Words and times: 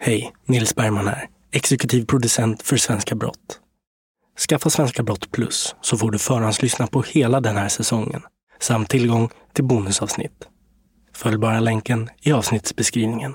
Hej, 0.00 0.32
Nils 0.46 0.74
Bergman 0.74 1.08
här, 1.08 1.28
exekutiv 1.52 2.04
producent 2.06 2.62
för 2.62 2.76
Svenska 2.76 3.14
Brott. 3.14 3.60
Skaffa 4.48 4.70
Svenska 4.70 5.02
Brott 5.02 5.30
Plus 5.30 5.76
så 5.80 5.96
får 5.96 6.10
du 6.10 6.18
förhandslyssna 6.18 6.86
på 6.86 7.02
hela 7.02 7.40
den 7.40 7.56
här 7.56 7.68
säsongen 7.68 8.22
samt 8.60 8.90
tillgång 8.90 9.30
till 9.52 9.64
bonusavsnitt. 9.64 10.48
Följ 11.14 11.38
bara 11.38 11.60
länken 11.60 12.10
i 12.22 12.32
avsnittsbeskrivningen. 12.32 13.34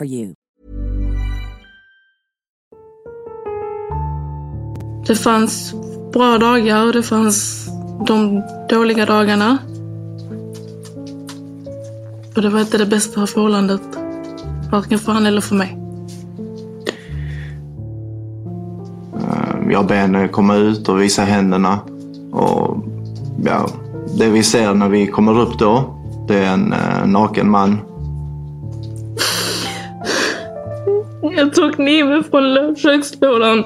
you. 0.05 0.33
Det 5.07 5.15
fanns 5.15 5.73
bra 6.13 6.37
dagar 6.37 6.85
och 6.85 6.93
det 6.93 7.03
fanns 7.03 7.67
de 8.07 8.43
dåliga 8.69 9.05
dagarna. 9.05 9.57
Och 12.35 12.41
det 12.41 12.49
var 12.49 12.59
inte 12.59 12.77
det 12.77 12.85
bästa 12.85 13.27
förhållandet, 13.27 13.81
varken 14.71 14.99
för 14.99 15.11
han 15.11 15.25
eller 15.25 15.41
för 15.41 15.55
mig. 15.55 15.77
Jag 19.69 19.87
ber 19.87 19.95
henne 19.95 20.27
komma 20.27 20.55
ut 20.55 20.89
och 20.89 21.01
visa 21.01 21.21
händerna. 21.21 21.79
Och 22.31 22.77
ja, 23.45 23.67
det 24.17 24.29
vi 24.29 24.43
ser 24.43 24.73
när 24.73 24.89
vi 24.89 25.07
kommer 25.07 25.39
upp 25.39 25.59
då, 25.59 25.95
det 26.27 26.37
är 26.37 26.53
en 26.53 26.73
eh, 26.73 27.05
naken 27.05 27.49
man. 27.49 27.90
Jag 31.41 31.53
tog 31.53 31.75
kniven 31.75 32.23
från 32.23 32.75
kökslådan. 32.75 33.63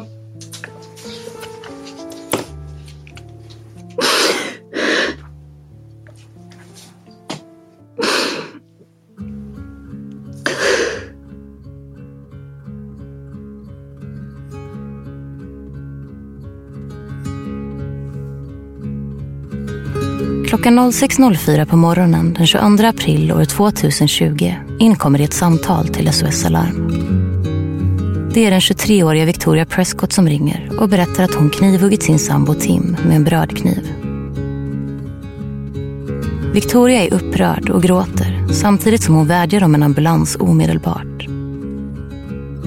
Klockan 20.47 20.80
06.04 20.80 21.66
på 21.66 21.78
morgonen 21.78 22.34
den 22.34 22.47
22 22.47 22.84
april 22.84 23.31
år 23.31 23.46
2020 23.46 24.53
inkommer 24.80 25.18
det 25.18 25.24
ett 25.24 25.34
samtal 25.34 25.88
till 25.88 26.13
SOS 26.13 26.46
Alarm. 26.46 26.84
Det 28.35 28.46
är 28.46 28.51
den 28.51 28.59
23-åriga 28.59 29.25
Victoria 29.25 29.66
Prescott 29.66 30.13
som 30.13 30.29
ringer 30.29 30.69
och 30.79 30.90
berättar 30.90 31.23
att 31.23 31.34
hon 31.34 31.50
knivhuggit 31.50 32.03
sin 32.03 32.19
sambo 32.19 32.53
Tim 32.53 32.97
med 33.07 33.16
en 33.16 33.23
brödkniv. 33.23 33.94
Victoria 36.53 37.03
är 37.03 37.13
upprörd 37.13 37.69
och 37.69 37.84
gråter 37.84 38.47
samtidigt 38.53 39.03
som 39.03 39.16
hon 39.16 39.28
vädjar 39.28 39.63
om 39.63 39.75
en 39.75 39.84
ambulans 39.84 40.38
omedelbart. 40.40 41.28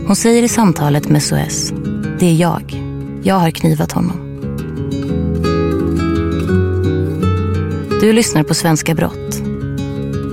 Hon 0.07 0.17
säger 0.17 0.43
i 0.43 0.49
samtalet 0.49 1.09
med 1.09 1.23
SOS, 1.23 1.73
det 2.19 2.27
är 2.27 2.35
jag. 2.35 2.83
Jag 3.23 3.35
har 3.35 3.51
knivat 3.51 3.93
honom. 3.93 4.41
Du 8.01 8.13
lyssnar 8.13 8.43
på 8.43 8.55
Svenska 8.55 8.95
Brott. 8.95 9.43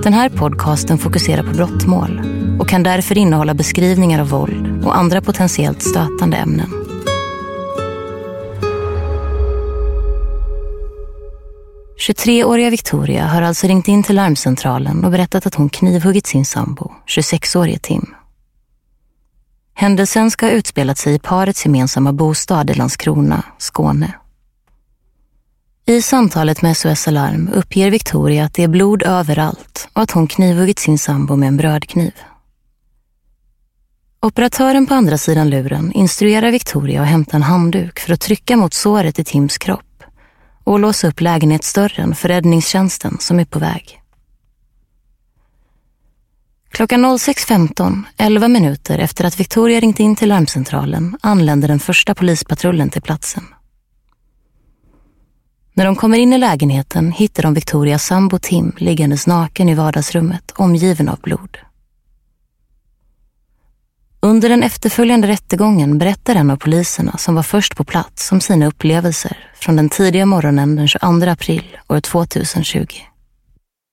Den 0.02 0.12
här 0.12 0.28
podcasten 0.28 0.98
fokuserar 0.98 1.42
på 1.42 1.50
brottmål 1.50 2.22
och 2.60 2.68
kan 2.68 2.82
därför 2.82 3.18
innehålla 3.18 3.54
beskrivningar 3.54 4.20
av 4.20 4.28
våld 4.28 4.75
och 4.86 4.96
andra 4.96 5.20
potentiellt 5.20 5.82
stötande 5.82 6.36
ämnen. 6.36 6.70
–23-åriga 11.98 12.70
Victoria 12.70 13.26
har 13.26 13.42
alltså 13.42 13.66
ringt 13.66 13.88
in 13.88 14.02
till 14.02 14.16
larmcentralen 14.16 15.04
och 15.04 15.10
berättat 15.10 15.46
att 15.46 15.54
hon 15.54 15.68
knivhuggit 15.68 16.26
sin 16.26 16.44
sambo, 16.44 16.92
26-årige 17.06 17.78
Tim. 17.78 18.14
Händelsen 19.74 20.30
ska 20.30 20.46
ha 20.46 20.50
utspelat 20.50 20.98
sig 20.98 21.14
i 21.14 21.18
parets 21.18 21.64
gemensamma 21.64 22.12
bostad 22.12 22.70
i 22.70 22.74
Landskrona, 22.74 23.42
Skåne. 23.58 24.14
I 25.86 26.02
samtalet 26.02 26.62
med 26.62 26.76
SOS 26.76 27.08
Alarm 27.08 27.50
uppger 27.54 27.90
Victoria 27.90 28.44
att 28.44 28.54
det 28.54 28.62
är 28.62 28.68
blod 28.68 29.02
överallt 29.02 29.88
och 29.92 30.02
att 30.02 30.10
hon 30.10 30.26
knivhuggit 30.26 30.78
sin 30.78 30.98
sambo 30.98 31.36
med 31.36 31.48
en 31.48 31.56
brödkniv. 31.56 32.12
Operatören 34.26 34.86
på 34.86 34.94
andra 34.94 35.18
sidan 35.18 35.50
luren 35.50 35.92
instruerar 35.92 36.50
Victoria 36.50 37.02
att 37.02 37.08
hämta 37.08 37.36
en 37.36 37.42
handduk 37.42 38.00
för 38.00 38.12
att 38.12 38.20
trycka 38.20 38.56
mot 38.56 38.74
såret 38.74 39.18
i 39.18 39.24
Tims 39.24 39.58
kropp 39.58 40.02
och 40.64 40.78
låsa 40.78 41.08
upp 41.08 41.20
lägenhetsdörren 41.20 42.14
för 42.14 42.28
räddningstjänsten 42.28 43.16
som 43.20 43.40
är 43.40 43.44
på 43.44 43.58
väg. 43.58 44.00
Klockan 46.70 47.04
06.15, 47.04 48.02
11 48.16 48.48
minuter 48.48 48.98
efter 48.98 49.24
att 49.24 49.40
Victoria 49.40 49.80
ringt 49.80 50.00
in 50.00 50.16
till 50.16 50.28
larmcentralen, 50.28 51.18
anländer 51.22 51.68
den 51.68 51.80
första 51.80 52.14
polispatrullen 52.14 52.90
till 52.90 53.02
platsen. 53.02 53.44
När 55.74 55.84
de 55.84 55.96
kommer 55.96 56.18
in 56.18 56.32
i 56.32 56.38
lägenheten 56.38 57.12
hittar 57.12 57.42
de 57.42 57.54
Victorias 57.54 58.04
sambo 58.04 58.38
Tim 58.38 58.72
liggandes 58.78 59.26
naken 59.26 59.68
i 59.68 59.74
vardagsrummet, 59.74 60.52
omgiven 60.56 61.08
av 61.08 61.20
blod. 61.20 61.58
Under 64.26 64.48
den 64.48 64.62
efterföljande 64.62 65.28
rättegången 65.28 65.98
berättar 65.98 66.34
en 66.34 66.50
av 66.50 66.56
poliserna 66.56 67.16
som 67.16 67.34
var 67.34 67.42
först 67.42 67.76
på 67.76 67.84
plats 67.84 68.32
om 68.32 68.40
sina 68.40 68.66
upplevelser 68.66 69.50
från 69.54 69.76
den 69.76 69.88
tidiga 69.88 70.26
morgonen 70.26 70.76
den 70.76 70.88
22 70.88 71.06
april 71.06 71.76
år 71.88 72.00
2020. 72.00 72.86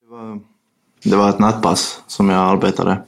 Det 0.02 0.16
var, 0.16 0.40
det 1.04 1.16
var 1.16 1.30
ett 1.30 1.40
nattpass 1.40 2.02
som 2.08 2.30
jag 2.30 2.40
arbetade 2.40 3.02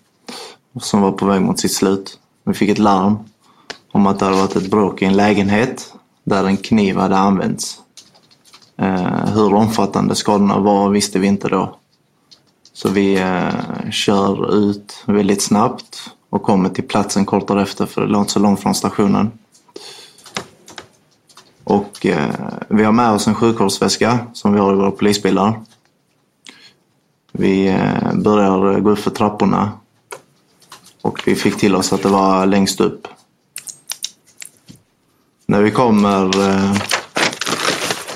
som 0.81 1.01
var 1.01 1.11
på 1.11 1.25
väg 1.25 1.41
mot 1.41 1.59
sitt 1.59 1.73
slut. 1.73 2.19
Vi 2.45 2.53
fick 2.53 2.69
ett 2.69 2.79
larm 2.79 3.17
om 3.91 4.07
att 4.07 4.19
det 4.19 4.25
hade 4.25 4.37
varit 4.37 4.55
ett 4.55 4.71
bråk 4.71 5.01
i 5.01 5.05
en 5.05 5.15
lägenhet 5.15 5.93
där 6.23 6.43
en 6.43 6.57
kniv 6.57 6.97
hade 6.97 7.17
använts. 7.17 7.77
Eh, 8.77 9.33
hur 9.33 9.53
omfattande 9.53 10.15
skadorna 10.15 10.59
var 10.59 10.89
visste 10.89 11.19
vi 11.19 11.27
inte 11.27 11.47
då. 11.47 11.75
Så 12.73 12.89
vi 12.89 13.19
eh, 13.19 13.89
kör 13.91 14.55
ut 14.55 15.03
väldigt 15.05 15.41
snabbt 15.41 16.14
och 16.35 16.43
kommer 16.43 16.69
till 16.69 16.87
platsen 16.87 17.25
kort 17.25 17.47
därefter 17.47 17.85
för 17.85 18.01
det 18.01 18.07
låg 18.07 18.21
inte 18.21 18.31
så 18.31 18.39
långt 18.39 18.59
från 18.59 18.75
stationen. 18.75 19.31
Och 21.63 22.05
eh, 22.05 22.35
vi 22.67 22.83
har 22.83 22.91
med 22.91 23.11
oss 23.11 23.27
en 23.27 23.35
sjukvårdsväska 23.35 24.19
som 24.33 24.53
vi 24.53 24.59
har 24.59 24.73
i 24.73 24.75
våra 24.75 24.91
polisbilar. 24.91 25.61
Vi 27.31 27.67
eh, 27.67 28.13
börjar 28.13 28.79
gå 28.79 28.89
upp 28.89 28.99
för 28.99 29.11
trapporna 29.11 29.71
och 31.01 31.21
vi 31.25 31.35
fick 31.35 31.57
till 31.57 31.75
oss 31.75 31.93
att 31.93 32.03
det 32.03 32.09
var 32.09 32.45
längst 32.45 32.81
upp. 32.81 33.07
När 35.45 35.61
vi 35.61 35.71
kommer 35.71 36.39
eh, 36.49 36.71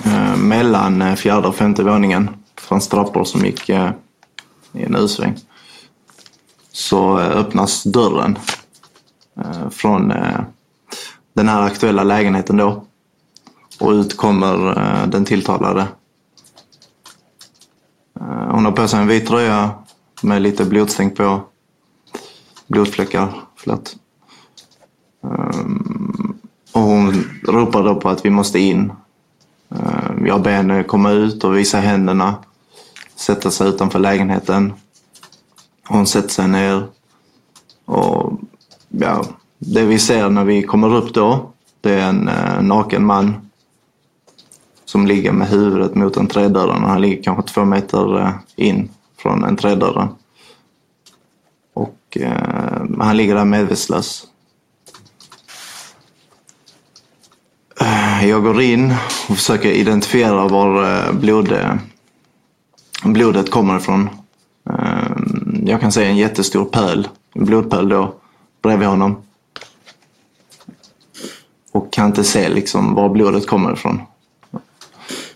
eh 0.05 0.35
mellan 0.35 1.01
eh, 1.01 1.15
fjärde 1.15 1.47
och 1.47 1.55
femte 1.55 1.83
våningen 1.83 2.29
fanns 2.55 2.87
trappor 2.87 3.23
som 3.23 3.45
gick 3.45 3.69
eh, 3.69 3.91
i 4.73 4.83
en 4.83 4.95
U-sväng. 4.95 5.35
Så 6.71 7.19
eh, 7.19 7.37
öppnas 7.37 7.83
dörren 7.83 8.39
eh, 9.37 9.69
från 9.69 10.11
eh, 10.11 10.39
den 11.33 11.47
här 11.47 11.61
aktuella 11.61 12.03
lägenheten 12.03 12.57
då. 12.57 12.85
Och 13.79 13.91
ut 13.91 14.17
kommer 14.17 14.75
den 15.07 15.25
tilltalade 15.25 15.87
hon 18.59 18.65
har 18.65 18.71
på 18.71 18.87
sig 18.87 18.99
en 18.99 19.07
vit 19.07 19.27
tröja 19.27 19.71
med 20.21 20.41
lite 20.41 20.65
blodstänk 20.65 21.17
på. 21.17 21.41
Blodfläckar, 22.67 23.33
förlåt. 23.55 23.95
Och 26.71 26.81
hon 26.81 27.23
ropar 27.43 27.83
då 27.83 27.95
på 27.95 28.09
att 28.09 28.25
vi 28.25 28.29
måste 28.29 28.59
in. 28.59 28.91
Jag 30.25 30.41
ber 30.41 30.51
henne 30.51 30.83
komma 30.83 31.11
ut 31.11 31.43
och 31.43 31.57
visa 31.57 31.79
händerna. 31.79 32.35
Sätta 33.15 33.51
sig 33.51 33.69
utanför 33.69 33.99
lägenheten. 33.99 34.73
Hon 35.89 36.07
sätter 36.07 36.29
sig 36.29 36.47
ner. 36.47 36.87
Och 37.85 38.39
ja, 38.89 39.25
det 39.57 39.83
vi 39.83 39.99
ser 39.99 40.29
när 40.29 40.43
vi 40.43 40.63
kommer 40.63 40.95
upp 40.95 41.13
då, 41.13 41.51
det 41.81 41.93
är 41.93 42.09
en 42.09 42.27
eh, 42.27 42.61
naken 42.61 43.05
man 43.05 43.49
som 44.85 45.07
ligger 45.07 45.31
med 45.31 45.47
huvudet 45.47 45.95
mot 45.95 46.17
entrédörren 46.17 46.83
och 46.83 46.89
han 46.89 47.01
ligger 47.01 47.23
kanske 47.23 47.53
två 47.53 47.65
meter 47.65 48.19
eh, 48.19 48.31
in 48.55 48.89
från 49.17 49.43
entrédörren. 49.43 50.07
Och 51.73 52.17
eh, 52.19 52.83
han 52.99 53.17
ligger 53.17 53.35
där 53.35 53.45
medvetslös. 53.45 54.27
Eh, 57.81 58.29
jag 58.29 58.43
går 58.43 58.61
in 58.61 58.93
och 59.29 59.35
försöker 59.35 59.69
identifiera 59.69 60.47
var 60.47 60.97
eh, 60.97 61.13
blod, 61.13 61.51
eh, 61.51 61.75
blodet 63.03 63.51
kommer 63.51 63.77
ifrån. 63.77 64.09
Jag 65.65 65.81
kan 65.81 65.91
se 65.91 66.05
en 66.05 66.17
jättestor 66.17 66.65
pöl, 66.65 67.07
en 67.33 67.45
blodpöl 67.45 67.89
då, 67.89 68.13
bredvid 68.61 68.87
honom. 68.87 69.21
Och 71.71 71.93
kan 71.93 72.05
inte 72.05 72.23
se 72.23 72.49
liksom 72.49 72.95
var 72.95 73.09
blodet 73.09 73.47
kommer 73.47 73.73
ifrån. 73.73 74.01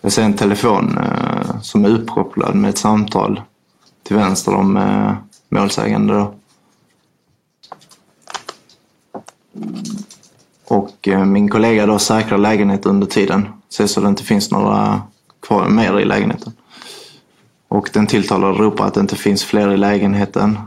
Jag 0.01 0.11
ser 0.11 0.23
en 0.23 0.33
telefon 0.33 0.97
eh, 0.97 1.61
som 1.61 1.85
är 1.85 1.89
uppkopplad 1.89 2.55
med 2.55 2.69
ett 2.69 2.77
samtal 2.77 3.41
till 4.03 4.15
vänster 4.15 4.55
om 4.55 4.77
eh, 4.77 5.13
målsägande. 5.49 6.13
Då. 6.13 6.33
Och 10.65 11.07
eh, 11.07 11.25
min 11.25 11.49
kollega 11.49 11.85
då 11.85 11.99
säkrar 11.99 12.37
lägenheten 12.37 12.91
under 12.91 13.07
tiden. 13.07 13.47
Ser 13.69 13.87
så 13.87 14.01
det 14.01 14.07
inte 14.07 14.23
finns 14.23 14.51
några 14.51 15.01
kvar 15.41 15.69
mer 15.69 15.99
i 15.99 16.05
lägenheten. 16.05 16.53
Och 17.73 17.89
den 17.93 18.07
tilltalade 18.07 18.57
ropar 18.57 18.87
att 18.87 18.93
det 18.93 18.99
inte 18.99 19.15
finns 19.15 19.43
fler 19.43 19.71
i 19.71 19.77
lägenheten. 19.77 20.59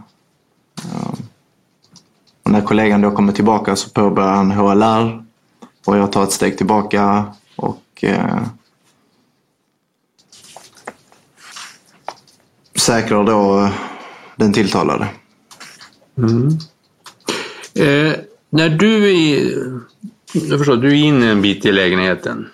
Och 2.43 2.51
när 2.51 2.61
kollegan 2.61 3.01
då 3.01 3.11
kommer 3.11 3.33
tillbaka 3.33 3.77
så 3.77 3.91
påbörjar 3.91 4.31
han 4.31 4.51
HLR 4.51 5.25
och 5.85 5.97
jag 5.97 6.13
tar 6.13 6.23
ett 6.23 6.33
steg 6.33 6.57
tillbaka 6.57 7.25
och 7.57 8.05
säkrar 12.75 13.25
då 13.25 13.61
eh, 13.61 13.73
den 14.37 14.53
tilltalade. 14.53 15.09
Mm. 16.19 16.49
Eh, 17.75 18.19
när 18.51 18.69
du 18.69 19.11
är, 19.11 19.53
jag 20.33 20.59
förstår, 20.59 20.77
du 20.77 20.89
är 20.89 20.95
inne 20.95 21.31
en 21.31 21.43
bit 21.43 21.65
i 21.65 21.73
lägenheten? 21.73 22.49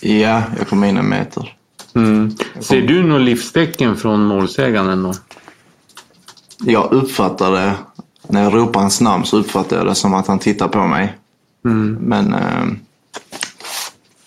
Ja, 0.00 0.42
jag 0.58 0.68
kommer 0.68 0.86
in 0.86 0.96
en 0.96 1.08
meter. 1.08 1.56
Mm. 1.94 2.36
Ser 2.60 2.82
du 2.82 3.02
några 3.02 3.22
livstecken 3.22 3.96
från 3.96 4.24
målsäganden 4.24 5.02
då? 5.02 5.14
Jag 6.58 6.92
uppfattar 6.92 7.52
det, 7.52 7.74
när 8.28 8.42
jag 8.42 8.54
ropar 8.54 8.80
hans 8.80 9.00
namn 9.00 9.24
så 9.24 9.38
uppfattar 9.38 9.76
jag 9.76 9.86
det 9.86 9.94
som 9.94 10.14
att 10.14 10.26
han 10.26 10.38
tittar 10.38 10.68
på 10.68 10.86
mig. 10.86 11.18
Mm. 11.64 11.94
Men 12.00 12.34
eh, 12.34 12.66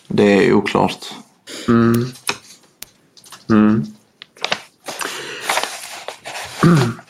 det 0.08 0.48
är 0.48 0.54
oklart. 0.54 1.06
Mm. 1.68 2.06
Mm. 3.50 3.86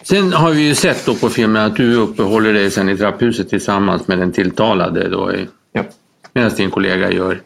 Sen 0.03 0.33
har 0.33 0.51
vi 0.51 0.61
ju 0.61 0.75
sett 0.75 1.05
då 1.05 1.15
på 1.15 1.29
filmen 1.29 1.65
att 1.65 1.75
du 1.75 1.95
uppehåller 1.95 2.53
dig 2.53 2.71
sen 2.71 2.89
i 2.89 2.97
trapphuset 2.97 3.49
tillsammans 3.49 4.07
med 4.07 4.19
den 4.19 4.31
tilltalade 4.31 5.09
då. 5.09 5.31
Ja. 5.73 5.83
Medan 6.33 6.51
din 6.55 6.71
kollega 6.71 7.11
gör. 7.11 7.41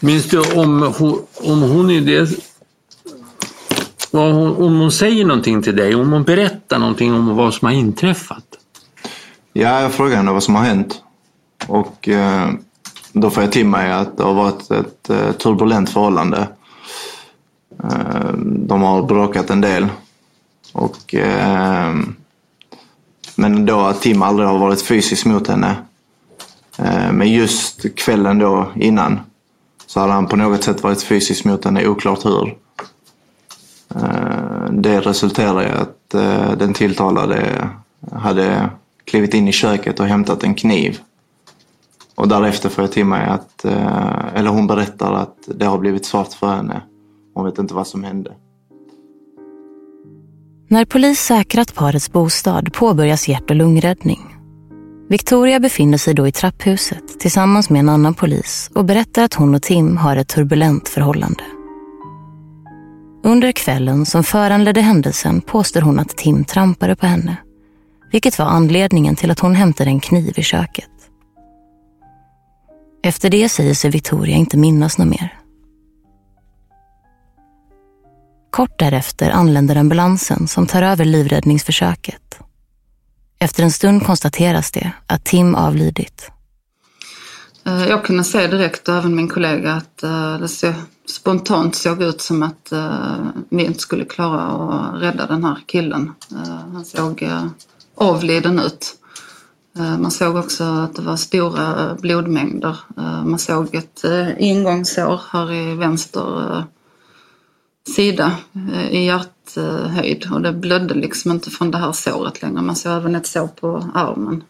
Minns 0.00 0.28
du 0.28 0.40
om 0.40 0.94
hon, 0.98 1.26
om 1.34 1.62
hon 1.62 1.90
är 1.90 2.00
det 2.00 2.28
om 4.12 4.80
hon 4.80 4.92
säger 4.92 5.24
någonting 5.24 5.62
till 5.62 5.76
dig, 5.76 5.94
om 5.94 6.12
hon 6.12 6.22
berättar 6.22 6.78
någonting 6.78 7.14
om 7.14 7.36
vad 7.36 7.54
som 7.54 7.66
har 7.66 7.72
inträffat? 7.72 8.44
Ja, 9.52 9.80
jag 9.80 9.92
frågar 9.92 10.16
henne 10.16 10.32
vad 10.32 10.42
som 10.42 10.54
har 10.54 10.62
hänt. 10.62 11.02
Och 11.66 12.08
eh, 12.08 12.50
då 13.12 13.30
får 13.30 13.42
jag 13.42 13.52
till 13.52 13.66
mig 13.66 13.92
att 13.92 14.16
det 14.16 14.22
har 14.22 14.34
varit 14.34 14.70
ett 14.70 15.10
eh, 15.10 15.32
turbulent 15.32 15.90
förhållande. 15.90 16.48
Eh, 17.84 18.32
de 18.42 18.82
har 18.82 19.02
bråkat 19.02 19.50
en 19.50 19.60
del. 19.60 19.86
Och, 20.72 21.14
eh, 21.14 21.94
men 23.36 23.66
då 23.66 23.80
att 23.80 24.00
Tim 24.00 24.22
aldrig 24.22 24.48
har 24.48 24.58
varit 24.58 24.82
fysisk 24.82 25.26
mot 25.26 25.48
henne. 25.48 25.76
Eh, 26.78 27.12
men 27.12 27.32
just 27.32 27.96
kvällen 27.96 28.38
då 28.38 28.72
innan 28.76 29.20
så 29.86 30.00
hade 30.00 30.12
han 30.12 30.26
på 30.26 30.36
något 30.36 30.62
sätt 30.62 30.82
varit 30.82 31.02
fysisk 31.02 31.44
mot 31.44 31.64
henne, 31.64 31.86
oklart 31.86 32.24
hur. 32.24 32.56
Eh, 33.94 34.70
det 34.70 35.00
resulterade 35.00 35.64
i 35.64 35.70
att 35.70 36.14
eh, 36.14 36.52
den 36.58 36.74
tilltalade 36.74 37.68
hade 38.12 38.70
klivit 39.04 39.34
in 39.34 39.48
i 39.48 39.52
köket 39.52 40.00
och 40.00 40.06
hämtat 40.06 40.44
en 40.44 40.54
kniv. 40.54 40.98
Och 42.14 42.28
därefter 42.28 42.68
får 42.68 42.84
jag 42.84 42.92
till 42.92 43.04
mig 43.04 43.26
att, 43.26 43.64
eh, 43.64 44.34
eller 44.34 44.50
hon 44.50 44.66
berättar 44.66 45.12
att 45.12 45.36
det 45.46 45.64
har 45.64 45.78
blivit 45.78 46.06
svart 46.06 46.32
för 46.32 46.54
henne. 46.54 46.82
Hon 47.34 47.44
vet 47.44 47.58
inte 47.58 47.74
vad 47.74 47.86
som 47.86 48.04
hände. 48.04 48.32
När 50.68 50.84
polis 50.84 51.20
säkrat 51.20 51.74
parets 51.74 52.12
bostad 52.12 52.72
påbörjas 52.72 53.28
hjärt 53.28 53.50
och 53.50 53.56
lungräddning. 53.56 54.34
Victoria 55.08 55.60
befinner 55.60 55.98
sig 55.98 56.14
då 56.14 56.28
i 56.28 56.32
trapphuset 56.32 57.20
tillsammans 57.20 57.70
med 57.70 57.80
en 57.80 57.88
annan 57.88 58.14
polis 58.14 58.70
och 58.74 58.84
berättar 58.84 59.22
att 59.22 59.34
hon 59.34 59.54
och 59.54 59.62
Tim 59.62 59.96
har 59.96 60.16
ett 60.16 60.28
turbulent 60.28 60.88
förhållande. 60.88 61.44
Under 63.22 63.52
kvällen 63.52 64.06
som 64.06 64.24
föranledde 64.24 64.80
händelsen 64.80 65.40
påstår 65.40 65.80
hon 65.80 65.98
att 65.98 66.16
Tim 66.16 66.44
trampade 66.44 66.96
på 66.96 67.06
henne, 67.06 67.36
vilket 68.12 68.38
var 68.38 68.46
anledningen 68.46 69.16
till 69.16 69.30
att 69.30 69.40
hon 69.40 69.54
hämtade 69.54 69.90
en 69.90 70.00
kniv 70.00 70.38
i 70.38 70.42
köket. 70.42 70.90
Efter 73.02 73.30
det 73.30 73.48
säger 73.48 73.74
sig 73.74 73.90
Victoria 73.90 74.36
inte 74.36 74.56
minnas 74.56 74.98
något 74.98 75.08
mer. 75.08 75.38
Kort 78.50 78.78
därefter 78.78 79.30
anländer 79.30 79.76
ambulansen 79.76 80.48
som 80.48 80.66
tar 80.66 80.82
över 80.82 81.04
livräddningsförsöket. 81.04 82.38
Efter 83.38 83.62
en 83.62 83.72
stund 83.72 84.06
konstateras 84.06 84.70
det 84.70 84.92
att 85.06 85.24
Tim 85.24 85.54
avlidit. 85.54 86.30
Eh, 87.66 87.84
jag 87.88 88.04
kunde 88.04 88.24
se 88.24 88.46
direkt, 88.46 88.88
och 88.88 88.94
även 88.94 89.16
min 89.16 89.28
kollega, 89.28 89.72
att 89.72 90.02
eh, 90.02 90.38
det 90.38 90.48
spontant 91.08 91.74
såg 91.74 92.02
ut 92.02 92.20
som 92.20 92.42
att 92.42 92.72
eh, 92.72 92.78
uh, 92.78 93.28
vi 93.48 93.64
inte 93.64 93.80
skulle 93.80 94.04
klara 94.04 94.40
att 94.40 95.02
rädda 95.02 95.26
den 95.26 95.44
här 95.44 95.58
killen. 95.66 96.12
Eh, 96.32 96.72
han 96.72 96.84
såg 96.84 97.22
eh, 97.22 97.46
avliden 97.94 98.58
ut. 98.58 98.94
Man 99.98 100.10
såg 100.10 100.36
också 100.36 100.64
att 100.64 100.94
det 100.94 101.02
var 101.02 101.16
stora 101.16 101.94
blodmängder. 101.94 102.76
Man 103.24 103.38
såg 103.38 103.74
ett 103.74 104.04
ingångssår 104.38 105.20
här 105.30 105.52
i 105.52 105.74
vänster 105.74 106.64
sida 107.94 108.36
i 108.90 109.04
hjärthöjd 109.04 110.32
och 110.32 110.42
det 110.42 110.52
blödde 110.52 110.94
liksom 110.94 111.30
inte 111.30 111.50
från 111.50 111.70
det 111.70 111.78
här 111.78 111.92
såret 111.92 112.42
längre. 112.42 112.62
Man 112.62 112.76
såg 112.76 112.92
även 112.92 113.14
ett 113.14 113.26
sår 113.26 113.46
på 113.46 113.90
armen. 113.94 114.44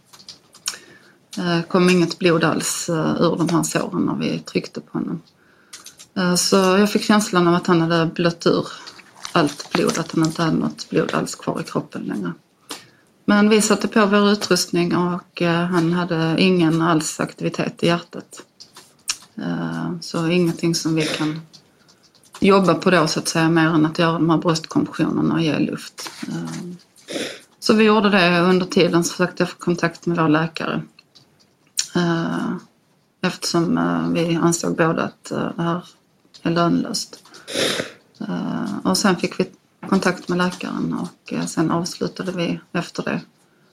Det 1.37 1.63
kom 1.69 1.91
inget 1.91 2.19
blod 2.19 2.45
alls 2.45 2.87
ur 2.89 3.37
de 3.37 3.49
här 3.49 3.63
såren 3.63 4.03
när 4.03 4.15
vi 4.15 4.39
tryckte 4.39 4.81
på 4.81 4.99
honom. 4.99 5.21
Eh, 6.17 6.35
så 6.35 6.57
jag 6.57 6.93
fick 6.93 7.03
känslan 7.03 7.49
av 7.49 7.55
att 7.55 7.67
han 7.67 7.81
hade 7.81 8.07
blött 8.07 8.47
ur 8.47 8.67
allt 9.33 9.73
blod, 9.73 9.99
att 9.99 10.13
han 10.13 10.25
inte 10.25 10.43
hade 10.43 10.57
något 10.57 10.91
blod 10.91 11.15
alls 11.15 11.35
kvar 11.35 11.61
i 11.61 11.65
kroppen 11.65 12.03
längre. 12.03 12.33
Men 13.25 13.49
vi 13.49 13.63
satte 13.63 13.89
på 13.89 14.07
vår 14.07 14.31
utrustning 14.31 14.97
och 14.97 15.43
eh, 15.43 15.65
han 15.65 15.93
hade 15.93 16.35
ingen 16.39 16.83
alls 16.83 17.21
aktivitet 17.21 17.83
i 17.83 17.87
hjärtat. 17.87 18.43
Eh, 19.37 19.91
så 20.01 20.29
ingenting 20.29 20.75
som 20.75 20.95
vi 20.95 21.03
kan 21.03 21.41
jobba 22.41 22.75
på 22.75 22.91
då 22.91 23.07
så 23.07 23.21
att 23.21 23.29
säga 23.29 23.49
mer 23.49 23.67
än 23.67 23.87
att 23.87 23.99
göra 23.99 24.13
de 24.13 24.31
här 24.31 24.39
bröstkompressionerna 24.39 25.35
och 25.35 25.41
ge 25.41 25.59
luft. 25.59 26.11
Så 27.61 27.75
vi 27.75 27.85
gjorde 27.85 28.11
det 28.11 28.41
under 28.41 28.67
tiden 28.67 29.05
så 29.05 29.11
försökte 29.11 29.43
jag 29.43 29.51
få 29.51 29.59
kontakt 29.59 30.07
med 30.07 30.17
vår 30.17 30.29
läkare. 30.29 30.83
Eftersom 33.23 34.13
vi 34.15 34.37
ansåg 34.37 34.77
båda 34.77 35.03
att 35.03 35.25
det 35.25 35.63
här 35.63 35.83
lönlöst. 36.51 37.25
Och 38.83 38.99
sen 38.99 39.17
fick 39.17 39.41
vi 39.41 39.51
kontakt 39.89 40.29
med 40.29 40.39
läkaren 40.39 40.95
och 40.95 41.49
sen 41.49 41.71
avslutade 41.71 42.33
vi 42.33 42.61
efter 42.73 43.03
det 43.03 43.21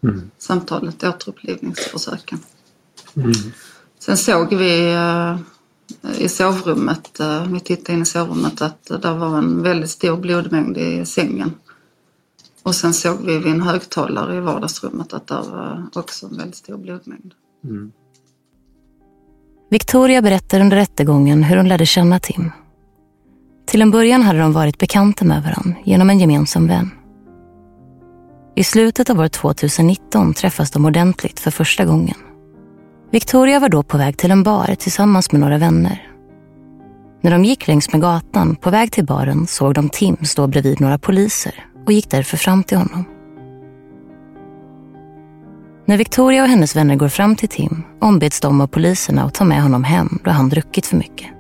mm. 0.03 0.31
samtalet 0.37 1.03
återupplivningsförsöken. 1.03 2.39
Mm. 3.15 3.33
Sen 3.99 4.17
såg 4.17 4.53
vi 4.53 4.95
i 6.17 6.29
sovrummet, 6.29 7.19
eh, 7.19 7.47
vi 7.47 7.59
tittade 7.59 7.93
in 7.93 8.01
i 8.01 8.05
sovrummet, 8.05 8.61
att 8.61 8.85
det 8.85 9.13
var 9.13 9.37
en 9.37 9.63
väldigt 9.63 9.89
stor 9.89 10.17
blodmängd 10.17 10.77
i 10.77 11.05
sängen. 11.05 11.53
Och 12.63 12.75
sen 12.75 12.93
såg 12.93 13.25
vi 13.25 13.37
vid 13.37 13.53
en 13.53 13.61
högtalare 13.61 14.37
i 14.37 14.39
vardagsrummet 14.39 15.13
att 15.13 15.27
det 15.27 15.33
var 15.33 15.87
också 15.93 16.25
en 16.25 16.37
väldigt 16.37 16.55
stor 16.55 16.77
blodmängd. 16.77 17.33
Mm. 17.63 17.91
Victoria 19.69 20.21
berättar 20.21 20.61
under 20.61 20.77
rättegången 20.77 21.43
hur 21.43 21.57
hon 21.57 21.67
lärde 21.67 21.85
känna 21.85 22.19
Tim. 22.19 22.51
Till 23.75 23.81
en 23.81 23.91
början 23.91 24.21
hade 24.21 24.39
de 24.39 24.53
varit 24.53 24.77
bekanta 24.77 25.25
med 25.25 25.43
varandra 25.43 25.79
genom 25.83 26.09
en 26.09 26.19
gemensam 26.19 26.67
vän. 26.67 26.91
I 28.55 28.63
slutet 28.63 29.09
av 29.09 29.19
år 29.19 29.27
2019 29.27 30.33
träffas 30.33 30.71
de 30.71 30.85
ordentligt 30.85 31.39
för 31.39 31.51
första 31.51 31.85
gången. 31.85 32.15
Victoria 33.11 33.59
var 33.59 33.69
då 33.69 33.83
på 33.83 33.97
väg 33.97 34.17
till 34.17 34.31
en 34.31 34.43
bar 34.43 34.75
tillsammans 34.75 35.31
med 35.31 35.41
några 35.41 35.57
vänner. 35.57 36.07
När 37.21 37.31
de 37.31 37.45
gick 37.45 37.67
längs 37.67 37.91
med 37.91 38.01
gatan 38.01 38.55
på 38.55 38.69
väg 38.69 38.91
till 38.91 39.05
baren 39.05 39.47
såg 39.47 39.73
de 39.73 39.89
Tim 39.89 40.17
stå 40.21 40.47
bredvid 40.47 40.81
några 40.81 40.97
poliser 40.97 41.65
och 41.85 41.91
gick 41.91 42.09
därför 42.09 42.37
fram 42.37 42.63
till 42.63 42.77
honom. 42.77 43.05
När 45.85 45.97
Victoria 45.97 46.43
och 46.43 46.49
hennes 46.49 46.75
vänner 46.75 46.95
går 46.95 47.09
fram 47.09 47.35
till 47.35 47.49
Tim 47.49 47.83
ombeds 48.01 48.39
de 48.39 48.61
av 48.61 48.67
poliserna 48.67 49.23
att 49.23 49.33
ta 49.33 49.45
med 49.45 49.61
honom 49.61 49.83
hem 49.83 50.19
då 50.23 50.31
han 50.31 50.49
druckit 50.49 50.85
för 50.85 50.97
mycket. 50.97 51.34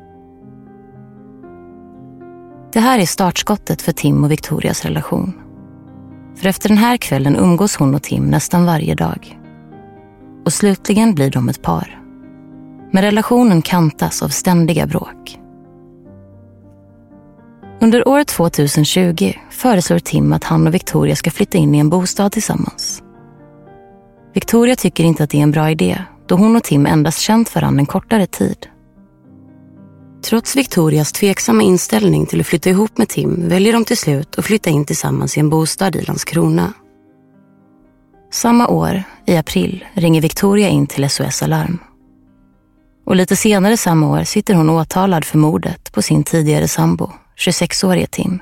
Det 2.75 2.81
här 2.81 2.99
är 2.99 3.05
startskottet 3.05 3.81
för 3.81 3.91
Tim 3.91 4.23
och 4.23 4.31
Victorias 4.31 4.85
relation. 4.85 5.33
För 6.35 6.47
efter 6.47 6.69
den 6.69 6.77
här 6.77 6.97
kvällen 6.97 7.35
umgås 7.35 7.75
hon 7.75 7.95
och 7.95 8.03
Tim 8.03 8.23
nästan 8.25 8.65
varje 8.65 8.95
dag 8.95 9.39
och 10.45 10.53
slutligen 10.53 11.15
blir 11.15 11.31
de 11.31 11.49
ett 11.49 11.61
par. 11.61 12.01
Men 12.91 13.03
relationen 13.03 13.61
kantas 13.61 14.23
av 14.23 14.29
ständiga 14.29 14.87
bråk. 14.87 15.39
Under 17.81 18.07
år 18.07 18.23
2020 18.23 19.33
föreslår 19.49 19.99
Tim 19.99 20.33
att 20.33 20.43
han 20.43 20.67
och 20.67 20.73
Victoria 20.73 21.15
ska 21.15 21.31
flytta 21.31 21.57
in 21.57 21.75
i 21.75 21.79
en 21.79 21.89
bostad 21.89 22.31
tillsammans. 22.31 23.03
Victoria 24.33 24.75
tycker 24.75 25.03
inte 25.03 25.23
att 25.23 25.29
det 25.29 25.37
är 25.37 25.43
en 25.43 25.51
bra 25.51 25.71
idé 25.71 26.01
då 26.25 26.35
hon 26.35 26.55
och 26.55 26.63
Tim 26.63 26.85
endast 26.85 27.19
känt 27.19 27.55
varandra 27.55 27.79
en 27.79 27.85
kortare 27.85 28.27
tid. 28.27 28.67
Trots 30.25 30.55
Victorias 30.55 31.11
tveksamma 31.11 31.61
inställning 31.63 32.25
till 32.25 32.39
att 32.39 32.47
flytta 32.47 32.69
ihop 32.69 32.97
med 32.97 33.09
Tim 33.09 33.49
väljer 33.49 33.73
de 33.73 33.85
till 33.85 33.97
slut 33.97 34.39
att 34.39 34.45
flytta 34.45 34.69
in 34.69 34.85
tillsammans 34.85 35.37
i 35.37 35.39
en 35.39 35.49
bostad 35.49 35.95
i 35.95 36.01
Landskrona 36.01 36.73
samma 38.31 38.67
år, 38.67 39.03
i 39.25 39.37
april, 39.37 39.85
ringer 39.93 40.21
Victoria 40.21 40.69
in 40.69 40.87
till 40.87 41.09
SOS 41.09 41.43
Alarm. 41.43 41.79
Och 43.05 43.15
lite 43.15 43.35
senare 43.35 43.77
samma 43.77 44.09
år 44.09 44.23
sitter 44.23 44.53
hon 44.53 44.69
åtalad 44.69 45.25
för 45.25 45.37
mordet 45.37 45.91
på 45.91 46.01
sin 46.01 46.23
tidigare 46.23 46.67
sambo, 46.67 47.11
26-årige 47.37 48.07
Tim. 48.07 48.39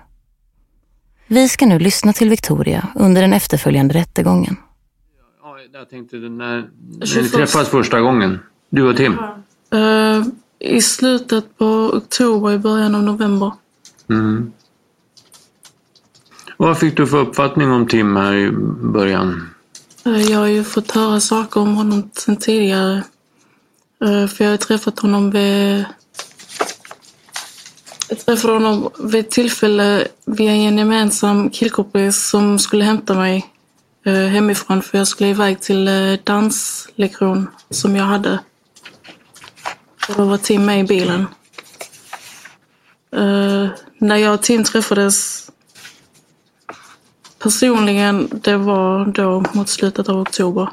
Vi 1.28 1.50
ska 1.50 1.66
nu 1.66 1.80
lyssna 1.80 2.14
till 2.14 2.30
Victoria 2.30 2.88
under 2.96 3.22
den 3.22 3.34
efterföljande 3.34 3.94
rättegången. 3.94 4.56
Ja, 5.44 5.58
jag 5.74 5.90
tänkte 5.90 6.16
när, 6.16 6.30
när 6.30 7.22
ni 7.22 7.30
träffades 7.30 7.70
första 7.70 8.02
gången, 8.02 8.40
du 8.70 8.90
och 8.90 8.98
Tim? 8.98 9.14
Uh, 9.74 10.24
I 10.64 10.82
slutet 10.82 11.58
på 11.58 11.66
oktober, 11.94 12.52
i 12.52 12.58
början 12.58 12.96
av 12.96 13.04
november. 13.04 13.52
Mm. 14.10 14.52
Vad 16.58 16.80
fick 16.80 16.98
du 16.98 17.08
för 17.08 17.18
uppfattning 17.18 17.72
om 17.72 17.88
Tim 17.88 18.16
här 18.16 18.34
i 18.34 18.52
början? 18.82 19.50
Eh, 20.06 20.22
jag 20.22 20.40
har 20.40 20.48
ju 20.48 20.64
fått 20.64 20.92
höra 20.92 21.20
saker 21.20 21.62
om 21.62 21.76
honom 21.76 22.10
sedan 22.14 22.36
tidigare. 22.36 23.04
Eh, 24.04 24.28
för 24.28 24.44
jag 24.44 24.52
har 24.52 24.58
träffat 24.58 25.00
honom 25.00 25.32
vid... 25.32 25.86
Jag 28.10 28.20
träffade 28.20 28.54
honom 28.54 28.90
vid 29.00 29.20
ett 29.20 29.32
tillfälle 29.32 30.08
via 30.26 30.52
en 30.52 30.78
gemensam 30.78 31.50
killkompis 31.50 32.30
som 32.30 32.60
skulle 32.60 32.84
hämta 32.84 33.14
mig 33.14 33.46
eh, 34.06 34.14
hemifrån 34.14 34.82
för 34.82 34.98
jag 34.98 35.08
skulle 35.08 35.30
iväg 35.30 35.62
till 35.62 35.90
danslektion 36.24 37.48
som 37.70 37.96
jag 37.96 38.06
hade. 38.06 38.40
Då 40.08 40.26
var 40.26 40.38
Tim 40.38 40.66
med 40.66 40.80
i 40.80 40.84
bilen. 40.84 41.28
När 43.98 44.16
jag 44.16 44.34
och 44.34 44.42
Tim 44.42 44.64
träffades 44.64 45.50
personligen, 47.40 48.30
det 48.32 48.58
var 48.58 49.06
då 49.06 49.44
mot 49.54 49.70
slutet 49.70 50.10
av 50.10 50.22
oktober. 50.22 50.70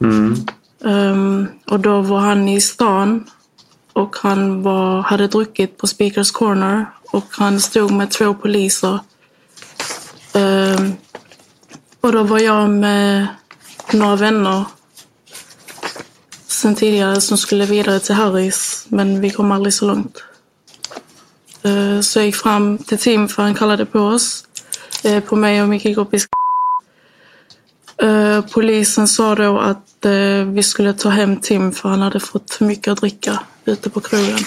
Mm. 0.00 0.34
Um, 0.78 1.46
och 1.66 1.80
då 1.80 2.00
var 2.00 2.20
han 2.20 2.48
i 2.48 2.60
stan 2.60 3.30
och 3.92 4.16
han 4.16 4.62
var, 4.62 5.02
hade 5.02 5.26
druckit 5.26 5.78
på 5.78 5.86
Speakers 5.86 6.30
Corner 6.30 6.86
och 7.12 7.24
han 7.30 7.60
stod 7.60 7.90
med 7.90 8.10
två 8.10 8.34
poliser. 8.34 8.98
Um, 10.34 10.92
och 12.00 12.12
då 12.12 12.22
var 12.22 12.38
jag 12.38 12.70
med 12.70 13.26
några 13.92 14.16
vänner 14.16 14.64
sen 16.62 16.74
tidigare 16.74 17.20
som 17.20 17.38
skulle 17.38 17.66
vidare 17.66 18.00
till 18.00 18.14
Harrys, 18.14 18.86
men 18.88 19.20
vi 19.20 19.30
kom 19.30 19.52
aldrig 19.52 19.74
så 19.74 19.86
långt. 19.86 20.24
Uh, 21.66 22.00
så 22.00 22.18
jag 22.18 22.26
gick 22.26 22.36
fram 22.36 22.78
till 22.78 22.98
Tim 22.98 23.28
för 23.28 23.42
han 23.42 23.54
kallade 23.54 23.86
på 23.86 24.00
oss. 24.00 24.44
Eh, 25.04 25.20
på 25.20 25.36
mig 25.36 25.62
och 25.62 25.68
min 25.68 25.80
killkompis. 25.80 26.28
Eh, 27.96 28.40
polisen 28.40 29.08
sa 29.08 29.34
då 29.34 29.58
att 29.58 30.04
eh, 30.04 30.44
vi 30.44 30.62
skulle 30.62 30.92
ta 30.92 31.08
hem 31.08 31.36
Tim 31.36 31.72
för 31.72 31.88
han 31.88 32.00
hade 32.00 32.20
fått 32.20 32.50
för 32.50 32.64
mycket 32.64 32.92
att 32.92 33.00
dricka 33.00 33.42
ute 33.64 33.90
på 33.90 34.00
krogen. 34.00 34.38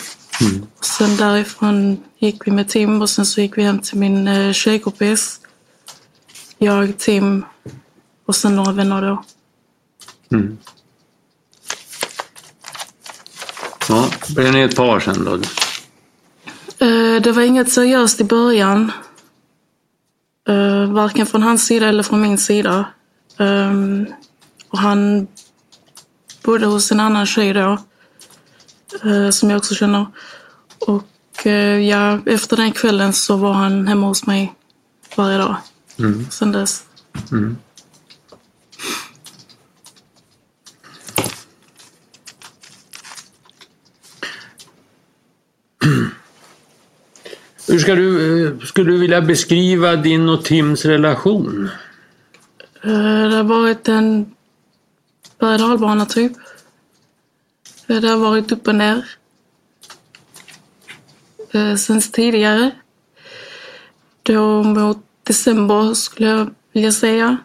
Mm. 0.41 0.65
Sen 0.81 1.17
därifrån 1.17 2.03
gick 2.19 2.48
vi 2.48 2.51
med 2.51 2.69
Tim 2.69 3.01
och 3.01 3.10
sen 3.10 3.25
så 3.25 3.41
gick 3.41 3.57
vi 3.57 3.63
hem 3.63 3.79
till 3.79 3.98
min 3.98 4.53
tjejkompis. 4.53 5.39
Jag, 6.57 6.98
Tim 6.98 7.45
och 8.25 8.36
sen 8.36 8.55
några 8.55 8.72
vänner 8.72 9.01
då. 9.01 9.24
Mm. 10.31 10.57
Ja, 13.89 14.10
blev 14.36 14.54
ni 14.54 14.62
ett 14.62 14.75
par 14.75 15.00
sen 15.00 15.25
då? 15.25 15.39
Det 17.20 17.32
var 17.32 17.42
inget 17.42 17.72
seriöst 17.72 18.22
i 18.22 18.24
början. 18.24 18.92
Uh, 20.50 20.94
varken 20.94 21.25
från 21.25 21.44
hans 21.44 21.65
sida 21.65 21.88
eller 21.88 22.04
från 22.04 22.22
min 22.22 22.38
sida. 22.38 22.86
Um, 23.38 24.06
och 24.70 24.80
han 24.80 25.27
bodde 26.44 26.65
hos 26.65 26.92
en 26.92 27.00
annan 27.00 27.25
tjej 27.25 27.54
då, 27.54 27.77
uh, 29.06 29.30
som 29.30 29.50
jag 29.50 29.58
också 29.58 29.75
känner. 29.75 30.06
Och 30.80 31.46
ja, 31.82 32.20
efter 32.25 32.58
den 32.58 32.72
kvällen 32.72 33.13
så 33.13 33.36
var 33.36 33.54
han 33.54 33.88
hemma 33.88 34.08
hos 34.08 34.25
mig 34.25 34.54
varje 35.15 35.38
dag 35.38 35.56
mm. 36.00 36.27
sen 36.32 36.51
dess. 36.51 36.84
Mm. 37.32 37.58
Hur 47.67 47.79
ska 47.79 47.95
du, 47.95 48.48
eh, 48.48 48.60
skulle 48.60 48.91
du 48.91 48.98
vilja 48.98 49.22
beskriva 49.22 49.95
din 49.95 50.29
och 50.29 50.45
Tims 50.45 50.86
relation? 50.86 51.69
Eh, 52.84 53.29
det 53.29 53.36
har 53.36 53.43
varit 53.43 53.88
en 53.88 54.36
berg 55.39 56.07
typ. 56.10 56.31
Eh, 57.88 58.01
det 58.01 58.07
har 58.07 58.17
varit 58.17 58.51
upp 58.51 58.67
och 58.67 58.75
ner. 58.75 59.05
Sen 61.77 62.01
tidigare. 62.01 62.72
Då 64.24 64.63
mot 64.63 64.98
december 65.24 65.93
skulle 65.93 66.29
jag 66.29 66.55
vilja 66.74 66.91
säga 66.91 67.38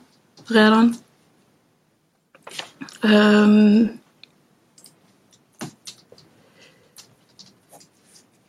redan. 0.47 0.97
Um, 3.01 3.89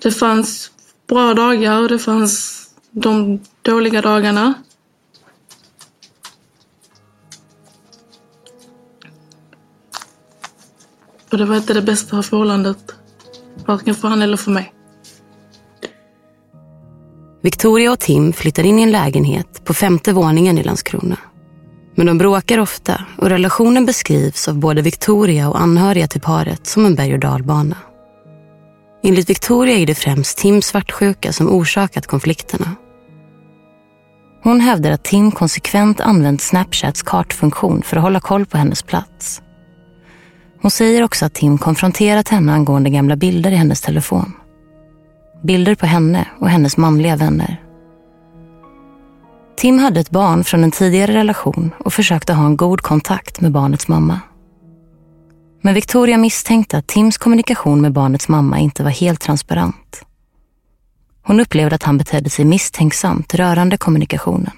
det 0.01 0.11
fanns 0.11 0.71
bra 1.11 1.33
dagar 1.33 1.81
och 1.81 1.89
det 1.89 1.99
fanns 1.99 2.65
de 2.91 3.39
dåliga 3.61 4.01
dagarna. 4.01 4.53
Och 11.31 11.37
det 11.37 11.45
var 11.45 11.55
inte 11.55 11.73
det 11.73 11.81
bästa 11.81 12.23
förhållandet, 12.23 12.95
varken 13.65 13.95
för 13.95 14.07
han 14.07 14.21
eller 14.21 14.37
för 14.37 14.51
mig. 14.51 14.73
Victoria 17.41 17.91
och 17.91 17.99
Tim 17.99 18.33
flyttar 18.33 18.63
in 18.63 18.79
i 18.79 18.81
en 18.81 18.91
lägenhet 18.91 19.65
på 19.65 19.73
femte 19.73 20.13
våningen 20.13 20.57
i 20.57 20.63
Landskrona. 20.63 21.17
Men 21.95 22.05
de 22.05 22.17
bråkar 22.17 22.57
ofta 22.57 23.05
och 23.17 23.29
relationen 23.29 23.85
beskrivs 23.85 24.47
av 24.47 24.59
både 24.59 24.81
Victoria 24.81 25.49
och 25.49 25.61
anhöriga 25.61 26.07
till 26.07 26.21
paret 26.21 26.67
som 26.67 26.85
en 26.85 26.95
berg 26.95 27.13
och 27.13 27.19
dalbana. 27.19 27.77
Enligt 29.03 29.29
Victoria 29.29 29.77
är 29.77 29.85
det 29.85 29.95
främst 29.95 30.37
Tims 30.37 30.65
svartsjuka 30.65 31.33
som 31.33 31.49
orsakat 31.49 32.07
konflikterna. 32.07 32.75
Hon 34.43 34.61
hävdar 34.61 34.91
att 34.91 35.03
Tim 35.03 35.31
konsekvent 35.31 35.99
använt 35.99 36.41
Snapchats 36.41 37.03
kartfunktion 37.03 37.81
för 37.81 37.97
att 37.97 38.03
hålla 38.03 38.19
koll 38.19 38.45
på 38.45 38.57
hennes 38.57 38.83
plats. 38.83 39.41
Hon 40.61 40.71
säger 40.71 41.03
också 41.03 41.25
att 41.25 41.33
Tim 41.33 41.57
konfronterat 41.57 42.29
henne 42.29 42.53
angående 42.53 42.89
gamla 42.89 43.15
bilder 43.15 43.51
i 43.51 43.55
hennes 43.55 43.81
telefon. 43.81 44.33
Bilder 45.43 45.75
på 45.75 45.85
henne 45.85 46.27
och 46.39 46.49
hennes 46.49 46.77
manliga 46.77 47.15
vänner. 47.15 47.61
Tim 49.57 49.79
hade 49.79 49.99
ett 49.99 50.09
barn 50.09 50.43
från 50.43 50.63
en 50.63 50.71
tidigare 50.71 51.13
relation 51.13 51.71
och 51.79 51.93
försökte 51.93 52.33
ha 52.33 52.45
en 52.45 52.57
god 52.57 52.81
kontakt 52.81 53.41
med 53.41 53.51
barnets 53.51 53.87
mamma. 53.87 54.19
Men 55.61 55.73
Victoria 55.73 56.17
misstänkte 56.17 56.77
att 56.77 56.87
Tims 56.87 57.17
kommunikation 57.17 57.81
med 57.81 57.91
barnets 57.91 58.27
mamma 58.29 58.59
inte 58.59 58.83
var 58.83 58.89
helt 58.91 59.19
transparent. 59.21 60.01
Hon 61.23 61.39
upplevde 61.39 61.75
att 61.75 61.83
han 61.83 61.97
betedde 61.97 62.29
sig 62.29 62.45
misstänksamt 62.45 63.33
rörande 63.35 63.77
kommunikationen. 63.77 64.51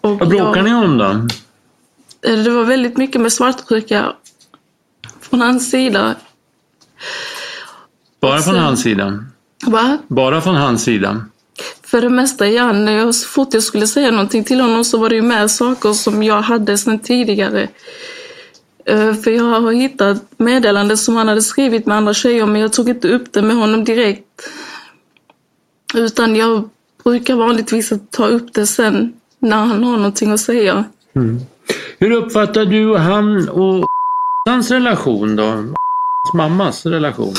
Och 0.00 0.18
Vad 0.18 0.28
bråkar 0.28 0.62
ni 0.62 0.74
om 0.74 0.98
då? 0.98 1.04
jag, 2.22 2.44
det 2.44 2.50
var 2.50 2.64
väldigt 2.64 2.96
mycket 2.96 3.20
med 3.20 3.32
svartsjuka 3.32 4.12
från 5.20 5.40
hans 5.40 5.70
sida. 5.70 6.14
Bara 8.20 8.40
från 8.40 8.54
Sen- 8.54 8.62
hans 8.64 8.82
sida? 8.82 9.24
Va? 9.66 9.98
Bara 10.08 10.40
från 10.40 10.54
hans 10.54 10.82
sida? 10.82 11.24
För 11.82 12.00
det 12.00 12.08
mesta 12.10 12.46
igen, 12.46 12.84
när 12.84 12.92
jag, 12.92 13.14
så 13.14 13.28
fort 13.28 13.54
jag 13.54 13.62
skulle 13.62 13.86
säga 13.86 14.10
någonting 14.10 14.44
till 14.44 14.60
honom 14.60 14.84
så 14.84 14.98
var 14.98 15.08
det 15.08 15.14
ju 15.14 15.22
med 15.22 15.50
saker 15.50 15.92
som 15.92 16.22
jag 16.22 16.42
hade 16.42 16.78
sedan 16.78 16.98
tidigare. 16.98 17.68
Eh, 18.90 19.14
För 19.14 19.30
jag 19.30 19.44
har 19.44 19.72
hittat 19.72 20.22
meddelanden 20.36 20.96
som 20.96 21.16
han 21.16 21.28
hade 21.28 21.42
skrivit 21.42 21.86
med 21.86 21.96
andra 21.96 22.14
tjejer 22.14 22.46
men 22.46 22.60
jag 22.60 22.72
tog 22.72 22.88
inte 22.88 23.08
upp 23.08 23.32
det 23.32 23.42
med 23.42 23.56
honom 23.56 23.84
direkt. 23.84 24.48
Utan 25.94 26.36
jag 26.36 26.68
brukar 27.04 27.34
vanligtvis 27.34 27.92
ta 28.10 28.26
upp 28.26 28.52
det 28.54 28.66
sen 28.66 29.12
när 29.38 29.56
han 29.56 29.84
har 29.84 29.96
någonting 29.96 30.32
att 30.32 30.40
säga. 30.40 30.84
Hur 31.98 32.10
uppfattar 32.10 32.64
du 32.64 32.96
han 32.96 33.48
och 33.48 33.84
hans 34.48 34.70
relation 34.70 35.36
då? 35.36 35.44
Hans 35.44 36.34
mammas 36.34 36.86
relation? 36.86 37.34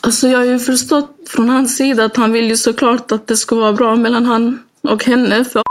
Alltså 0.00 0.28
jag 0.28 0.38
har 0.38 0.44
ju 0.44 0.58
förstått 0.58 1.10
från 1.28 1.48
hans 1.48 1.76
sida 1.76 2.04
att 2.04 2.16
han 2.16 2.32
vill 2.32 2.48
ju 2.48 2.56
såklart 2.56 3.12
att 3.12 3.26
det 3.26 3.36
ska 3.36 3.56
vara 3.56 3.72
bra 3.72 3.96
mellan 3.96 4.24
han 4.26 4.62
och 4.82 5.04
henne 5.04 5.44
för 5.44 5.62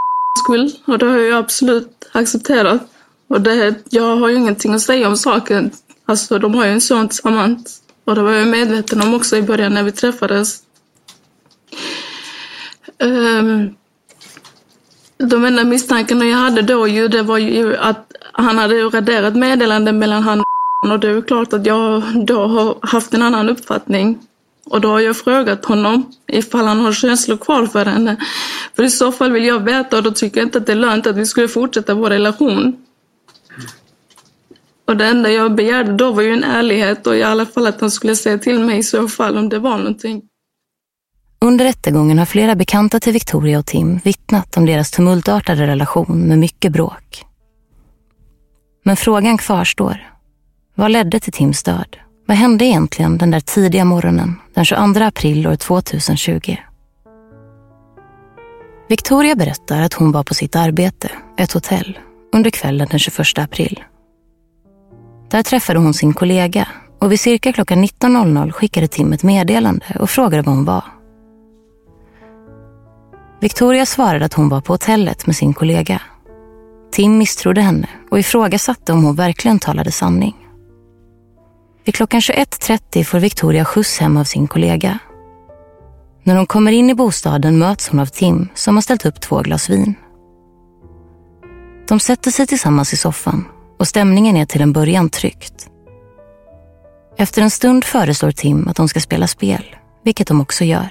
skull. 0.43 0.71
Och 0.85 0.97
det 0.97 1.05
har 1.05 1.17
jag 1.17 1.25
ju 1.25 1.33
absolut 1.33 2.09
accepterat. 2.11 2.81
Och 3.27 3.41
det, 3.41 3.75
jag 3.89 4.15
har 4.17 4.29
ju 4.29 4.35
ingenting 4.35 4.73
att 4.73 4.81
säga 4.81 5.07
om 5.07 5.17
saken. 5.17 5.71
Alltså 6.05 6.39
de 6.39 6.55
har 6.55 6.65
ju 6.65 6.71
en 6.71 6.81
son 6.81 7.09
tillsammans. 7.09 7.81
Och 8.05 8.15
det 8.15 8.21
var 8.21 8.31
jag 8.31 8.47
medveten 8.47 9.01
om 9.01 9.13
också 9.13 9.37
i 9.37 9.41
början 9.41 9.73
när 9.73 9.83
vi 9.83 9.91
träffades. 9.91 10.61
Um, 12.99 13.75
de 15.17 15.45
enda 15.45 15.63
misstankarna 15.63 16.25
jag 16.25 16.37
hade 16.37 16.61
då 16.61 16.87
ju, 16.87 17.07
det 17.07 17.21
var 17.21 17.37
ju 17.37 17.77
att 17.77 18.11
han 18.31 18.57
hade 18.57 18.83
raderat 18.83 19.35
meddelanden 19.35 19.99
mellan 19.99 20.23
han 20.23 20.43
och 20.91 20.99
det 20.99 21.07
är 21.07 21.13
ju 21.13 21.21
klart 21.21 21.53
att 21.53 21.65
jag 21.65 22.03
då 22.25 22.47
har 22.47 22.77
haft 22.81 23.13
en 23.13 23.21
annan 23.21 23.49
uppfattning. 23.49 24.19
Och 24.65 24.81
då 24.81 24.89
har 24.89 24.99
jag 24.99 25.17
frågat 25.17 25.65
honom 25.65 26.13
ifall 26.27 26.65
han 26.65 26.79
har 26.79 26.93
känslor 26.93 27.37
kvar 27.37 27.65
för 27.65 27.85
henne. 27.85 28.17
För 28.75 28.83
i 28.83 28.89
så 28.89 29.11
fall 29.11 29.31
vill 29.31 29.45
jag 29.45 29.59
veta 29.59 29.97
och 29.97 30.03
då 30.03 30.11
tycker 30.11 30.37
jag 30.37 30.47
inte 30.47 30.57
att 30.57 30.65
det 30.65 30.71
är 30.71 30.75
lönt 30.75 31.07
att 31.07 31.15
vi 31.15 31.25
skulle 31.25 31.47
fortsätta 31.47 31.93
vår 31.93 32.09
relation. 32.09 32.86
Och 34.87 34.97
det 34.97 35.05
enda 35.05 35.31
jag 35.31 35.55
begärde 35.55 35.93
då 35.93 36.11
var 36.11 36.21
ju 36.21 36.33
en 36.33 36.43
ärlighet 36.43 37.07
och 37.07 37.15
i 37.15 37.23
alla 37.23 37.45
fall 37.45 37.67
att 37.67 37.81
han 37.81 37.91
skulle 37.91 38.15
säga 38.15 38.37
till 38.37 38.59
mig 38.59 38.77
i 38.77 38.83
så 38.83 39.07
fall 39.07 39.37
om 39.37 39.49
det 39.49 39.59
var 39.59 39.77
någonting. 39.77 40.21
Under 41.41 41.65
rättegången 41.65 42.19
har 42.19 42.25
flera 42.25 42.55
bekanta 42.55 42.99
till 42.99 43.13
Victoria 43.13 43.59
och 43.59 43.65
Tim 43.65 43.99
vittnat 44.03 44.57
om 44.57 44.65
deras 44.65 44.91
tumultartade 44.91 45.67
relation 45.67 46.27
med 46.27 46.39
mycket 46.39 46.71
bråk. 46.71 47.25
Men 48.83 48.97
frågan 48.97 49.37
kvarstår. 49.37 50.13
Vad 50.75 50.91
ledde 50.91 51.19
till 51.19 51.33
Tims 51.33 51.63
död? 51.63 51.97
Vad 52.25 52.37
hände 52.37 52.65
egentligen 52.65 53.17
den 53.17 53.31
där 53.31 53.39
tidiga 53.39 53.85
morgonen 53.85 54.35
den 54.53 54.65
22 54.65 55.03
april 55.03 55.47
år 55.47 55.55
2020? 55.55 56.55
Victoria 58.89 59.35
berättar 59.35 59.81
att 59.81 59.93
hon 59.93 60.11
var 60.11 60.23
på 60.23 60.33
sitt 60.33 60.55
arbete, 60.55 61.11
ett 61.37 61.51
hotell, 61.51 61.99
under 62.33 62.49
kvällen 62.49 62.87
den 62.91 62.99
21 62.99 63.37
april. 63.37 63.83
Där 65.29 65.43
träffade 65.43 65.79
hon 65.79 65.93
sin 65.93 66.13
kollega 66.13 66.67
och 66.99 67.11
vid 67.11 67.19
cirka 67.19 67.53
klockan 67.53 67.83
19.00 67.83 68.51
skickade 68.51 68.87
Tim 68.87 69.13
ett 69.13 69.23
meddelande 69.23 69.85
och 69.99 70.09
frågade 70.09 70.43
var 70.43 70.53
hon 70.53 70.65
var. 70.65 70.83
Victoria 73.39 73.85
svarade 73.85 74.25
att 74.25 74.33
hon 74.33 74.49
var 74.49 74.61
på 74.61 74.73
hotellet 74.73 75.27
med 75.27 75.35
sin 75.35 75.53
kollega. 75.53 76.01
Tim 76.91 77.17
misstrodde 77.17 77.61
henne 77.61 77.89
och 78.11 78.19
ifrågasatte 78.19 78.93
om 78.93 79.03
hon 79.03 79.15
verkligen 79.15 79.59
talade 79.59 79.91
sanning. 79.91 80.35
Vid 81.85 81.95
klockan 81.95 82.19
21.30 82.19 83.03
får 83.03 83.19
Victoria 83.19 83.65
skjuts 83.65 83.99
hem 83.99 84.17
av 84.17 84.23
sin 84.23 84.47
kollega. 84.47 84.99
När 86.23 86.35
hon 86.35 86.45
kommer 86.45 86.71
in 86.71 86.89
i 86.89 86.95
bostaden 86.95 87.57
möts 87.57 87.89
hon 87.89 87.99
av 87.99 88.05
Tim 88.05 88.47
som 88.55 88.75
har 88.75 88.81
ställt 88.81 89.05
upp 89.05 89.21
två 89.21 89.41
glas 89.41 89.69
vin. 89.69 89.95
De 91.87 91.99
sätter 91.99 92.31
sig 92.31 92.47
tillsammans 92.47 92.93
i 92.93 92.97
soffan 92.97 93.45
och 93.77 93.87
stämningen 93.87 94.37
är 94.37 94.45
till 94.45 94.61
en 94.61 94.73
början 94.73 95.09
tryckt. 95.09 95.69
Efter 97.17 97.41
en 97.41 97.51
stund 97.51 97.85
föreslår 97.85 98.31
Tim 98.31 98.67
att 98.67 98.75
de 98.75 98.87
ska 98.87 98.99
spela 98.99 99.27
spel, 99.27 99.75
vilket 100.03 100.27
de 100.27 100.41
också 100.41 100.63
gör. 100.63 100.89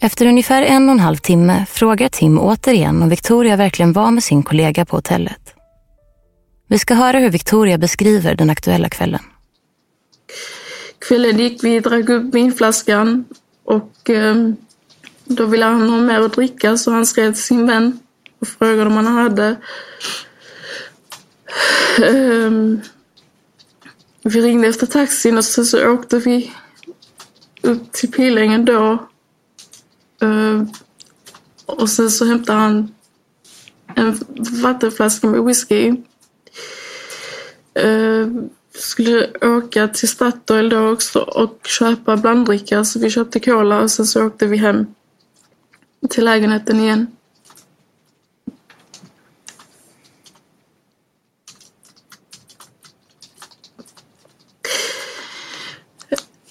Efter 0.00 0.26
ungefär 0.26 0.62
en 0.62 0.88
och 0.88 0.92
en 0.92 1.00
halv 1.00 1.16
timme 1.16 1.66
frågar 1.68 2.08
Tim 2.08 2.38
återigen 2.38 3.02
om 3.02 3.08
Victoria 3.08 3.56
verkligen 3.56 3.92
var 3.92 4.10
med 4.10 4.24
sin 4.24 4.42
kollega 4.42 4.84
på 4.84 4.96
hotellet. 4.96 5.54
Vi 6.68 6.78
ska 6.78 6.94
höra 6.94 7.18
hur 7.18 7.30
Victoria 7.30 7.78
beskriver 7.78 8.34
den 8.34 8.50
aktuella 8.50 8.88
kvällen. 8.88 9.20
Kvällen 10.98 11.38
gick 11.38 11.64
vi, 11.64 11.80
drack 11.80 12.08
upp 12.08 12.34
vinflaskan 12.34 13.24
och 13.64 14.10
eh, 14.10 14.34
då 15.24 15.46
ville 15.46 15.64
han 15.64 15.90
ha 15.90 16.00
mer 16.00 16.20
att 16.20 16.32
dricka 16.32 16.76
så 16.76 16.90
han 16.90 17.06
skrev 17.06 17.32
till 17.32 17.42
sin 17.42 17.66
vän 17.66 17.98
och 18.40 18.48
frågade 18.48 18.86
om 18.86 18.92
han 18.92 19.06
hade. 19.06 19.56
Um, 22.02 22.80
vi 24.22 24.40
ringde 24.40 24.68
efter 24.68 24.86
taxin 24.86 25.38
och 25.38 25.44
sen 25.44 25.64
så 25.64 25.90
åkte 25.90 26.18
vi 26.18 26.52
upp 27.62 27.92
till 27.92 28.12
Pilängen 28.12 28.64
då. 28.64 29.08
Uh, 30.22 30.62
och 31.66 31.90
sen 31.90 32.10
så 32.10 32.24
hämtade 32.24 32.58
han 32.58 32.94
en 33.94 34.18
vattenflaska 34.62 35.26
med 35.26 35.44
whisky. 35.44 35.94
Uh, 37.84 38.42
skulle 38.74 39.30
åka 39.40 39.88
till 39.88 40.08
Statoil 40.08 40.68
då 40.68 40.88
också 40.88 41.18
och 41.18 41.66
köpa 41.66 42.16
blanddricka. 42.16 42.84
Så 42.84 42.98
vi 42.98 43.10
köpte 43.10 43.40
cola 43.40 43.80
och 43.80 43.90
sen 43.90 44.06
så 44.06 44.26
åkte 44.26 44.46
vi 44.46 44.56
hem 44.56 44.86
till 46.10 46.24
lägenheten 46.24 46.80
igen. 46.80 47.06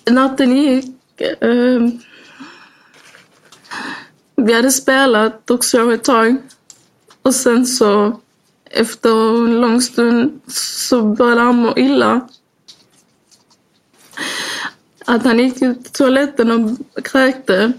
Natten 0.09 0.57
gick. 0.57 1.21
Eh, 1.21 1.81
vi 4.35 4.53
hade 4.53 4.71
spelat 4.71 5.51
också 5.51 5.93
ett 5.93 6.03
tag. 6.03 6.35
Och 7.21 7.35
sen 7.35 7.65
så 7.65 8.21
efter 8.65 9.45
en 9.45 9.61
lång 9.61 9.81
stund 9.81 10.41
så 10.47 11.01
började 11.01 11.41
han 11.41 11.55
må 11.55 11.73
illa. 11.77 12.29
Att 15.05 15.23
han 15.23 15.39
gick 15.39 15.55
till 15.55 15.83
toaletten 15.83 16.51
och 16.51 17.05
kräkte. 17.05 17.73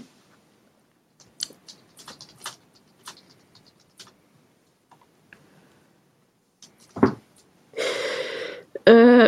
Eh, 8.85 9.27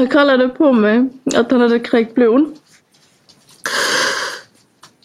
han 0.00 0.08
kallade 0.08 0.48
på 0.48 0.72
mig 0.72 1.08
att 1.34 1.50
han 1.50 1.60
hade 1.60 1.78
kräkt 1.78 2.14
blod. 2.14 2.56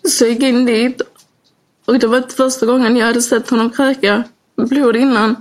Så 0.07 0.23
jag 0.23 0.31
gick 0.31 0.43
in 0.43 0.65
dit 0.65 1.01
och 1.85 1.99
det 1.99 2.07
var 2.07 2.17
inte 2.17 2.35
första 2.35 2.65
gången 2.65 2.97
jag 2.97 3.05
hade 3.05 3.21
sett 3.21 3.49
honom 3.49 3.69
kräka 3.69 4.23
blod 4.55 4.95
innan. 4.95 5.35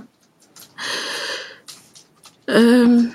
Um, 2.47 3.11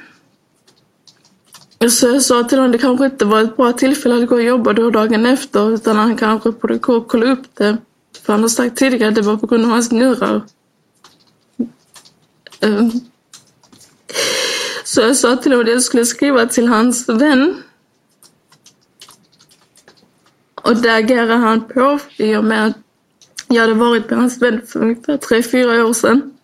Så 1.88 2.06
jag 2.06 2.22
sa 2.22 2.44
till 2.44 2.58
honom 2.58 2.72
det 2.72 2.78
kanske 2.78 3.04
inte 3.04 3.24
var 3.24 3.40
ett 3.40 3.56
bra 3.56 3.72
tillfälle 3.72 4.22
att 4.22 4.28
gå 4.28 4.34
och 4.34 4.42
jobba 4.42 4.72
då 4.72 4.90
dagen 4.90 5.26
efter 5.26 5.74
utan 5.74 5.96
han 5.96 6.16
kanske 6.16 6.50
borde 6.50 6.78
gå 6.78 6.96
och 6.96 7.08
kolla 7.08 7.32
upp 7.32 7.54
det. 7.54 7.76
För 8.22 8.32
han 8.32 8.42
har 8.42 8.48
sagt 8.48 8.76
tidigare 8.76 9.08
att 9.08 9.14
det 9.14 9.22
var 9.22 9.36
på 9.36 9.46
grund 9.46 9.64
av 9.64 9.70
hans 9.70 9.90
njurar. 9.90 10.42
Um, 12.60 13.09
så 14.90 15.00
jag 15.00 15.16
sa 15.16 15.36
till 15.36 15.52
honom 15.52 15.66
att 15.66 15.72
jag 15.72 15.82
skulle 15.82 16.06
skriva 16.06 16.46
till 16.46 16.68
hans 16.68 17.08
vän. 17.08 17.62
Och 20.54 20.76
där 20.76 20.98
agerade 20.98 21.34
han 21.34 21.68
på 21.68 21.98
i 22.16 22.36
och 22.36 22.44
med 22.44 22.66
att 22.66 22.76
jag 23.48 23.60
hade 23.60 23.74
varit 23.74 24.10
med 24.10 24.18
hans 24.18 24.42
vän 24.42 24.66
för 24.66 24.80
ungefär 24.82 25.16
tre, 25.16 25.42
fyra 25.42 25.86
år 25.86 25.92
sedan. 25.92 26.38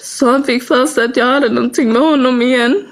Så 0.00 0.30
han 0.30 0.44
fick 0.44 0.62
för 0.62 0.86
sig 0.86 1.04
att 1.04 1.16
jag 1.16 1.26
hade 1.26 1.48
någonting 1.48 1.92
med 1.92 2.02
honom 2.02 2.42
igen. 2.42 2.86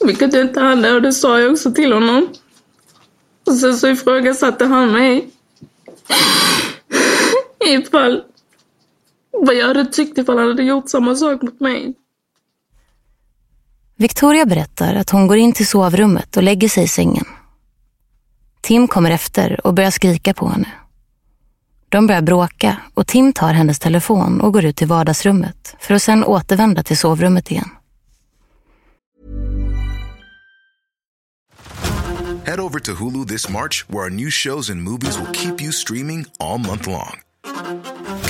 Vilket 0.00 0.32
jag 0.32 0.42
inte 0.42 0.60
hade 0.60 0.94
och 0.94 1.02
det 1.02 1.12
sa 1.12 1.40
jag 1.40 1.52
också 1.52 1.72
till 1.72 1.92
honom. 1.92 2.28
Och 3.44 3.54
sen 3.54 3.76
så 3.76 3.88
ifrågasatte 3.88 4.64
han 4.64 4.92
mig. 4.92 5.30
Ifall 7.66 8.22
vad 9.42 9.54
jag 9.54 9.66
hade 9.66 9.86
tyckt 9.86 10.18
ifall 10.18 10.38
han 10.38 10.48
hade 10.48 10.62
gjort 10.62 10.90
samma 10.90 11.14
sak 11.14 11.42
mot 11.42 11.60
mig. 11.60 11.94
Victoria 13.96 14.46
berättar 14.46 14.94
att 14.94 15.10
hon 15.10 15.26
går 15.26 15.36
in 15.36 15.52
till 15.52 15.66
sovrummet 15.66 16.36
och 16.36 16.42
lägger 16.42 16.68
sig 16.68 16.84
i 16.84 16.88
sängen. 16.88 17.24
Tim 18.60 18.88
kommer 18.88 19.10
efter 19.10 19.66
och 19.66 19.74
börjar 19.74 19.90
skrika 19.90 20.34
på 20.34 20.48
henne. 20.48 20.68
De 21.88 22.06
börjar 22.06 22.22
bråka 22.22 22.76
och 22.94 23.06
Tim 23.06 23.32
tar 23.32 23.52
hennes 23.52 23.78
telefon 23.78 24.40
och 24.40 24.52
går 24.52 24.64
ut 24.64 24.76
till 24.76 24.86
vardagsrummet 24.86 25.76
för 25.80 25.94
att 25.94 26.02
sedan 26.02 26.24
återvända 26.24 26.82
till 26.82 26.98
sovrummet 26.98 27.50
igen. 27.50 27.68
Head 32.46 32.60
over 32.60 32.78
to 32.78 32.92
Hulu 32.92 33.24
this 33.24 33.48
March, 33.48 33.84
where 33.88 34.04
our 34.04 34.10
new 34.10 34.30
shows 34.30 34.70
and 34.70 34.80
movies 34.82 35.18
will 35.18 35.32
keep 35.32 35.60
you 35.60 35.72
streaming 35.72 36.26
all 36.38 36.58
month 36.58 36.86
long. 36.86 37.25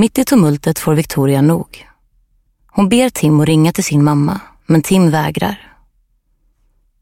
Mitt 0.00 0.18
i 0.18 0.24
tumultet 0.24 0.78
får 0.78 0.94
Victoria 0.94 1.42
nog. 1.42 1.88
Hon 2.66 2.88
ber 2.88 3.08
Tim 3.10 3.40
att 3.40 3.46
ringa 3.46 3.72
till 3.72 3.84
sin 3.84 4.04
mamma, 4.04 4.40
men 4.66 4.82
Tim 4.82 5.10
vägrar. 5.10 5.76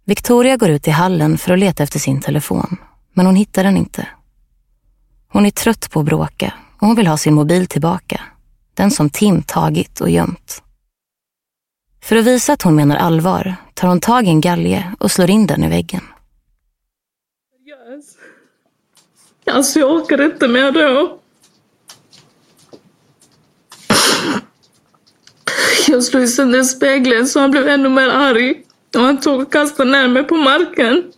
Victoria 0.04 0.56
går 0.56 0.70
ut 0.70 0.88
i 0.88 0.90
hallen 0.90 1.38
för 1.38 1.52
att 1.52 1.58
leta 1.58 1.82
efter 1.82 1.98
sin 1.98 2.20
telefon, 2.20 2.76
men 3.12 3.26
hon 3.26 3.36
hittar 3.36 3.64
den 3.64 3.76
inte. 3.76 4.08
Hon 5.28 5.46
är 5.46 5.50
trött 5.50 5.90
på 5.90 6.00
att 6.00 6.06
bråka 6.06 6.54
och 6.78 6.86
hon 6.86 6.96
vill 6.96 7.06
ha 7.06 7.16
sin 7.16 7.34
mobil 7.34 7.66
tillbaka. 7.66 8.20
Den 8.74 8.90
som 8.90 9.10
Tim 9.10 9.42
tagit 9.42 10.00
och 10.00 10.10
gömt. 10.10 10.62
För 12.02 12.16
att 12.16 12.24
visa 12.24 12.52
att 12.52 12.62
hon 12.62 12.74
menar 12.74 12.96
allvar 12.96 13.56
tar 13.74 13.88
hon 13.88 14.00
tag 14.00 14.26
i 14.26 14.28
en 14.28 14.40
galge 14.40 14.94
och 15.00 15.10
slår 15.10 15.30
in 15.30 15.46
den 15.46 15.64
i 15.64 15.68
väggen. 15.68 16.02
Yes. 17.66 18.16
Alltså 19.46 19.78
jag 19.78 19.90
orkade 19.90 20.24
inte 20.24 20.48
mer 20.48 20.72
då. 20.72 21.17
Jag 25.88 26.04
slog 26.04 26.28
sönder 26.28 26.62
spegeln 26.62 27.26
så 27.26 27.40
han 27.40 27.50
blev 27.50 27.68
ännu 27.68 27.88
mer 27.88 28.08
arg. 28.08 28.62
Och 28.94 29.00
han 29.00 29.20
tog 29.20 29.40
och 29.40 29.52
kastade 29.52 29.90
ner 29.90 30.08
mig 30.08 30.24
på 30.24 30.36
marken. 30.36 31.12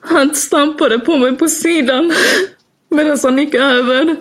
Han 0.00 0.34
stampade 0.34 0.98
på 0.98 1.16
mig 1.16 1.36
på 1.36 1.48
sidan 1.48 2.12
medan 2.88 3.18
han 3.22 3.38
gick 3.38 3.54
över. 3.54 4.16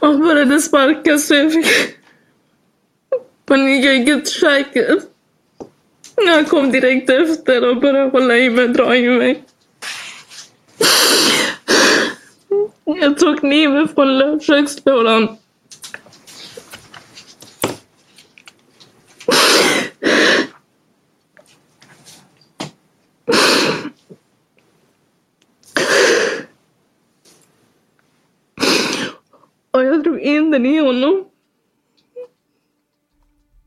Och 0.00 0.08
han 0.08 0.20
började 0.20 0.62
sparka 0.62 1.18
så 1.18 1.34
jag 1.34 1.52
fick 1.52 1.66
panik. 3.46 3.84
Jag 3.84 3.96
gick 3.96 4.08
ut 4.08 4.28
köket. 4.28 5.02
Han 6.28 6.44
kom 6.44 6.70
direkt 6.70 7.10
efter 7.10 7.68
och 7.68 7.80
började 7.80 8.10
hålla 8.10 8.36
i 8.36 8.50
mig, 8.50 8.68
dra 8.68 8.96
i 8.96 9.08
mig. 9.08 9.44
Jag 13.00 13.18
tog 13.18 13.38
kniven 13.40 13.88
från 13.88 14.40
kökslådan. 14.40 15.36
Och 29.70 29.84
jag 29.84 30.04
drog 30.04 30.20
in 30.20 30.50
den 30.50 30.66
i 30.66 30.78
honom. 30.78 31.24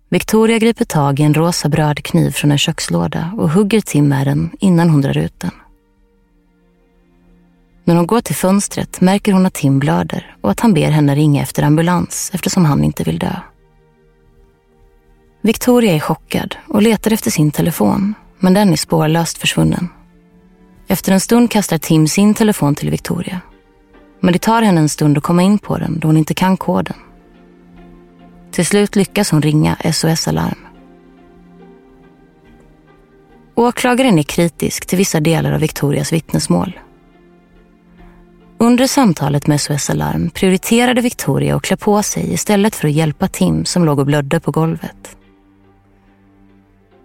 Victoria 0.10 0.58
griper 0.58 0.86
tag 0.86 1.20
i 1.20 1.24
en 1.24 1.34
rosa 1.34 1.70
brödkniv 1.70 2.32
från 2.32 2.52
en 2.52 2.58
kökslåda 2.58 3.34
och 3.38 3.50
hugger 3.50 3.82
Tim 3.82 4.08
med 4.08 4.28
den 4.28 4.52
innan 4.60 4.90
hon 4.90 5.02
drar 5.02 5.18
ut 5.18 5.40
den. 5.40 5.52
När 7.92 7.98
hon 7.98 8.08
går 8.08 8.22
till 8.22 8.36
fönstret 8.36 9.02
märker 9.02 9.34
hon 9.34 9.46
att 9.46 9.54
Tim 9.54 9.80
blöder 9.80 10.36
och 10.42 10.52
att 10.52 10.60
han 10.60 10.74
ber 10.74 10.92
henne 10.92 11.16
ringa 11.16 11.42
efter 11.42 11.64
ambulans 11.64 12.32
eftersom 12.34 12.66
han 12.66 12.84
inte 12.84 13.04
vill 13.04 13.20
dö. 13.20 13.36
Victoria 15.42 15.94
är 15.94 16.00
chockad 16.00 16.56
och 16.68 16.82
letar 16.82 17.14
efter 17.14 17.32
sin 17.32 17.52
telefon, 17.52 18.14
men 18.40 18.54
den 18.54 18.72
är 18.72 18.76
spårlöst 18.76 19.38
försvunnen. 19.38 19.90
Efter 20.88 21.12
en 21.12 21.20
stund 21.20 21.52
kastar 21.52 21.78
Tim 21.78 22.08
sin 22.08 22.34
telefon 22.34 22.76
till 22.76 22.90
Victoria. 22.90 23.42
Men 24.20 24.34
det 24.34 24.40
tar 24.40 24.62
henne 24.62 24.82
en 24.82 24.90
stund 24.90 25.18
att 25.18 25.24
komma 25.24 25.44
in 25.44 25.60
på 25.60 25.78
den 25.78 26.00
då 26.00 26.08
hon 26.08 26.18
inte 26.18 26.34
kan 26.34 26.58
koden. 26.58 26.98
Till 28.52 28.66
slut 28.66 28.96
lyckas 28.96 29.32
hon 29.32 29.42
ringa 29.42 29.78
SOS 29.94 30.28
Alarm. 30.28 30.60
Åklagaren 33.56 34.20
är 34.20 34.24
kritisk 34.24 34.86
till 34.86 34.98
vissa 34.98 35.20
delar 35.20 35.52
av 35.52 35.60
Victorias 35.60 36.14
vittnesmål. 36.14 36.80
Under 38.62 38.88
samtalet 38.88 39.48
med 39.48 39.62
SOS 39.62 39.90
Alarm 39.90 40.30
prioriterade 40.30 41.02
Victoria 41.02 41.56
att 41.56 41.62
klä 41.62 41.78
på 41.78 42.04
sig 42.04 42.34
istället 42.34 42.76
för 42.76 42.88
att 42.88 42.94
hjälpa 42.94 43.28
Tim 43.28 43.66
som 43.66 43.86
låg 43.86 44.00
och 44.00 44.06
blödde 44.06 44.40
på 44.40 44.52
golvet. 44.52 45.18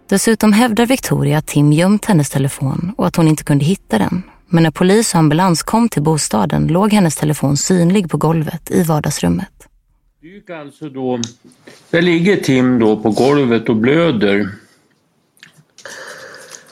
Dessutom 0.09 0.53
hävdar 0.53 0.87
Victoria 0.87 1.39
att 1.39 1.47
Tim 1.47 1.73
gömt 1.73 2.05
hennes 2.05 2.31
telefon 2.31 2.93
och 2.97 3.07
att 3.07 3.17
hon 3.17 3.29
inte 3.29 3.45
kunde 3.45 3.65
hitta 3.65 3.99
den. 3.99 4.23
Men 4.47 4.63
när 4.63 4.71
polis 4.71 5.15
och 5.15 5.21
ambulans 5.21 5.63
kom 5.63 5.89
till 5.89 6.03
bostaden 6.03 6.67
låg 6.67 6.93
hennes 6.93 7.17
telefon 7.17 7.57
synlig 7.57 8.11
på 8.11 8.17
golvet 8.17 8.71
i 8.71 8.83
vardagsrummet. 8.83 9.69
Det 10.47 10.55
alltså 10.55 10.89
då, 10.89 11.21
där 11.91 12.03
ligger 12.03 12.37
Tim 12.37 12.79
då 12.79 12.97
på 12.97 13.11
golvet 13.11 13.69
och 13.69 13.77
blöder. 13.77 14.49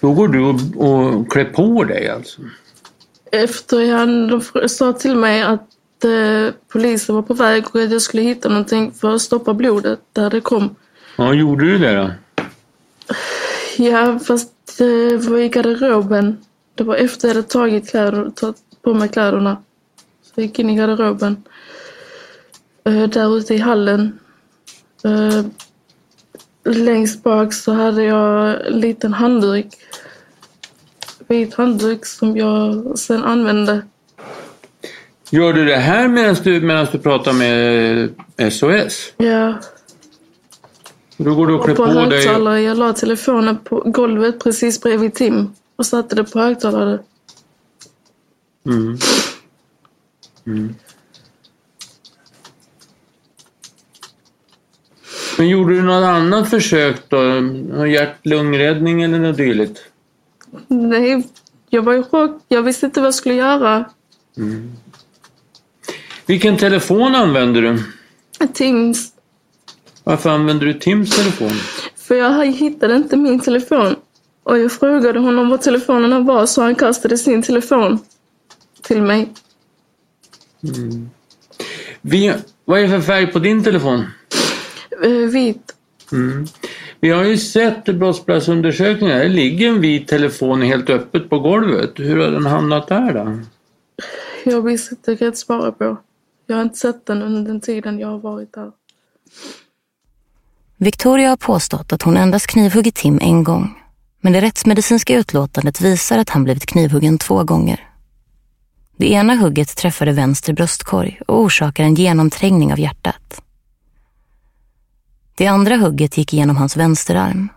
Då 0.01 0.13
går 0.13 0.29
du 0.29 0.41
och, 0.41 0.61
och 0.77 1.33
klär 1.33 1.45
på 1.45 1.85
dig 1.85 2.09
alltså? 2.09 2.43
Efter 3.33 3.93
han 3.93 4.29
de 4.29 4.69
sa 4.69 4.93
till 4.93 5.17
mig 5.17 5.43
att 5.43 6.05
eh, 6.05 6.55
polisen 6.69 7.15
var 7.15 7.23
på 7.23 7.35
väg 7.35 7.65
och 7.73 7.83
att 7.83 7.93
jag 7.93 8.03
skulle 8.03 8.23
hitta 8.23 8.49
någonting 8.49 8.93
för 8.93 9.15
att 9.15 9.23
stoppa 9.23 9.55
blodet 9.55 10.01
där 10.13 10.31
det 10.31 10.41
kom. 10.41 10.75
Ja, 11.17 11.35
gjorde 11.35 11.65
du 11.65 11.79
det 11.79 11.97
då? 11.97 12.11
Ja, 13.79 14.19
fast 14.19 14.51
det 14.79 15.17
var 15.17 15.39
i 15.39 15.49
garderoben. 15.49 16.39
Det 16.75 16.85
var 16.85 16.97
efter 16.97 17.29
jag 17.29 17.35
hade 17.35 17.49
tagit 17.49 17.91
kläder, 17.91 18.31
tagit 18.31 18.57
på 18.83 18.95
mig 18.95 19.09
kläderna. 19.09 19.63
Så 20.23 20.33
jag 20.35 20.47
gick 20.47 20.59
in 20.59 20.71
i 20.71 20.77
garderoben. 20.77 21.43
Eh, 22.85 23.09
där 23.09 23.37
ute 23.37 23.55
i 23.55 23.59
hallen. 23.59 24.19
Eh, 25.05 25.45
längst 26.65 27.23
bak 27.23 27.55
så 27.55 27.73
hade 27.73 28.03
jag 28.03 28.67
en 28.67 28.81
liten 28.81 29.13
handduk. 29.13 29.67
Vit 31.29 31.55
handduk 31.55 32.07
som 32.07 32.37
jag 32.37 32.99
sen 32.99 33.25
använde. 33.25 33.83
Gör 35.31 35.53
du 35.53 35.65
det 35.65 35.77
här 35.77 36.09
medan 36.09 36.37
du, 36.45 36.61
medan 36.61 36.87
du 36.93 36.99
pratar 36.99 37.33
med 37.33 38.53
SOS? 38.53 39.13
Ja. 39.17 39.55
Då 41.17 41.35
går 41.35 41.47
du 41.47 41.55
och 41.55 41.65
klär 41.65 41.75
på 41.75 41.87
på 41.87 42.11
dig. 42.11 42.65
Jag 42.65 42.79
la 42.79 42.93
telefonen 42.93 43.59
på 43.59 43.83
golvet 43.87 44.45
precis 44.45 44.81
bredvid 44.81 45.15
Tim 45.15 45.55
och 45.77 45.87
satte 45.87 46.17
det 46.17 46.25
på 46.25 46.39
högtalare. 46.39 46.99
Mm. 48.67 48.99
Mm. 50.47 50.75
Men 55.39 55.49
gjorde 55.49 55.75
du 55.75 55.83
något 55.83 56.05
annat 56.05 56.51
försök 56.51 57.09
då? 57.09 57.19
Hjärt-lungräddning 57.87 59.03
eller 59.03 59.19
något 59.19 59.37
dylikt? 59.37 59.81
Nej, 60.69 61.23
jag 61.71 61.83
var 61.83 61.95
i 61.95 62.03
chock. 62.03 62.43
Jag 62.49 62.63
visste 62.63 62.87
inte 62.87 63.01
vad 63.01 63.07
jag 63.07 63.15
skulle 63.15 63.35
göra. 63.35 63.85
Mm. 64.37 64.73
Vilken 66.27 66.57
telefon 66.57 67.15
använder 67.15 67.63
du? 67.63 67.83
Tims. 68.53 69.13
Varför 70.05 70.31
använder 70.31 70.67
du 70.67 70.75
Tims 70.75 71.17
telefon? 71.17 71.53
För 71.97 72.15
jag 72.15 72.47
hittade 72.47 72.97
inte 72.97 73.17
min 73.17 73.41
telefon. 73.41 73.97
Och 74.43 74.59
jag 74.59 74.73
frågade 74.73 75.19
honom 75.19 75.49
var 75.49 75.59
telefonerna 75.59 76.21
var 76.21 76.47
så 76.47 76.63
han 76.63 76.75
kastade 76.75 77.19
sin 77.19 77.43
telefon 77.43 77.99
till 78.83 79.03
mig. 79.03 79.33
Mm. 80.63 81.11
Vi, 82.01 82.35
vad 82.65 82.79
är 82.79 82.83
det 82.83 82.89
för 82.89 83.01
färg 83.01 83.27
på 83.27 83.39
din 83.39 83.65
telefon? 83.65 84.05
Eh, 85.05 85.11
vit. 85.11 85.75
Mm. 86.13 86.47
Vi 87.05 87.11
har 87.11 87.25
ju 87.25 87.39
sett 87.39 87.89
i 87.89 87.93
brottsplatsundersökningar, 87.93 89.19
det 89.19 89.29
ligger 89.29 89.69
en 89.69 89.81
vit 89.81 90.09
telefon 90.09 90.63
helt 90.63 90.91
öppet 90.91 91.31
på 91.31 91.39
golvet. 91.39 91.91
Hur 91.97 92.17
har 92.17 92.31
den 92.31 92.47
hamnat 92.47 92.89
där 92.89 93.13
då? 93.13 93.39
Jag 94.45 94.63
visste 94.63 94.95
inte 94.95 95.15
rätt 95.27 95.39
svara 95.39 95.73
på. 95.73 95.97
Jag 96.47 96.57
har 96.57 96.63
inte 96.63 96.79
sett 96.79 97.07
den 97.07 97.23
under 97.23 97.43
den 97.43 97.61
tiden 97.61 97.99
jag 97.99 98.09
har 98.09 98.19
varit 98.19 98.53
där. 98.53 98.71
Victoria 100.77 101.29
har 101.29 101.37
påstått 101.37 101.93
att 101.93 102.03
hon 102.03 102.17
endast 102.17 102.47
knivhuggit 102.47 102.95
Tim 102.95 103.19
en 103.23 103.45
gång. 103.45 103.83
Men 104.21 104.33
det 104.33 104.41
rättsmedicinska 104.41 105.19
utlåtandet 105.19 105.81
visar 105.81 106.19
att 106.19 106.31
han 106.31 106.45
blivit 106.45 106.67
knivhuggen 106.67 107.19
två 107.19 107.45
gånger. 107.45 107.89
Det 108.97 109.13
ena 109.13 109.35
hugget 109.35 109.77
träffade 109.77 110.13
vänster 110.13 110.53
bröstkorg 110.53 111.21
och 111.27 111.41
orsakar 111.41 111.85
en 111.85 111.95
genomträngning 111.95 112.73
av 112.73 112.81
hjärtat. 112.81 113.43
Det 115.35 115.47
andra 115.47 115.77
hugget 115.77 116.19
gick 116.19 116.33
igenom 116.33 116.57
hans 116.57 116.77
vänsterarm. 116.77 117.49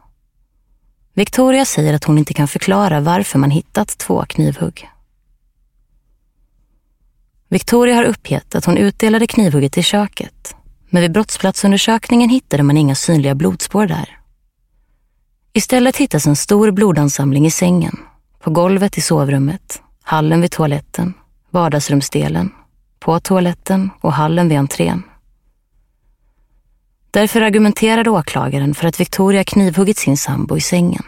Victoria 1.13 1.65
säger 1.65 1.93
att 1.93 2.03
hon 2.03 2.17
inte 2.17 2.33
kan 2.33 2.47
förklara 2.47 2.99
varför 2.99 3.39
man 3.39 3.51
hittat 3.51 3.97
två 3.97 4.25
knivhugg. 4.25 4.89
Victoria 7.49 7.95
har 7.95 8.03
uppgett 8.03 8.55
att 8.55 8.65
hon 8.65 8.77
utdelade 8.77 9.27
knivhugget 9.27 9.77
i 9.77 9.83
köket, 9.83 10.55
men 10.89 11.01
vid 11.01 11.11
brottsplatsundersökningen 11.11 12.29
hittade 12.29 12.63
man 12.63 12.77
inga 12.77 12.95
synliga 12.95 13.35
blodspår 13.35 13.87
där. 13.87 14.19
Istället 15.53 15.97
hittas 15.97 16.27
en 16.27 16.35
stor 16.35 16.71
blodansamling 16.71 17.45
i 17.45 17.51
sängen, 17.51 17.99
på 18.39 18.51
golvet 18.51 18.97
i 18.97 19.01
sovrummet, 19.01 19.81
hallen 20.01 20.41
vid 20.41 20.51
toaletten, 20.51 21.13
vardagsrumsdelen, 21.49 22.51
på 22.99 23.19
toaletten 23.19 23.89
och 24.01 24.13
hallen 24.13 24.49
vid 24.49 24.57
entrén. 24.57 25.03
Därför 27.17 27.41
argumenterade 27.41 28.09
åklagaren 28.09 28.73
för 28.73 28.87
att 28.87 28.99
Victoria 28.99 29.43
knivhuggit 29.43 29.97
sin 29.97 30.17
sambo 30.17 30.57
i 30.57 30.61
sängen. 30.61 31.03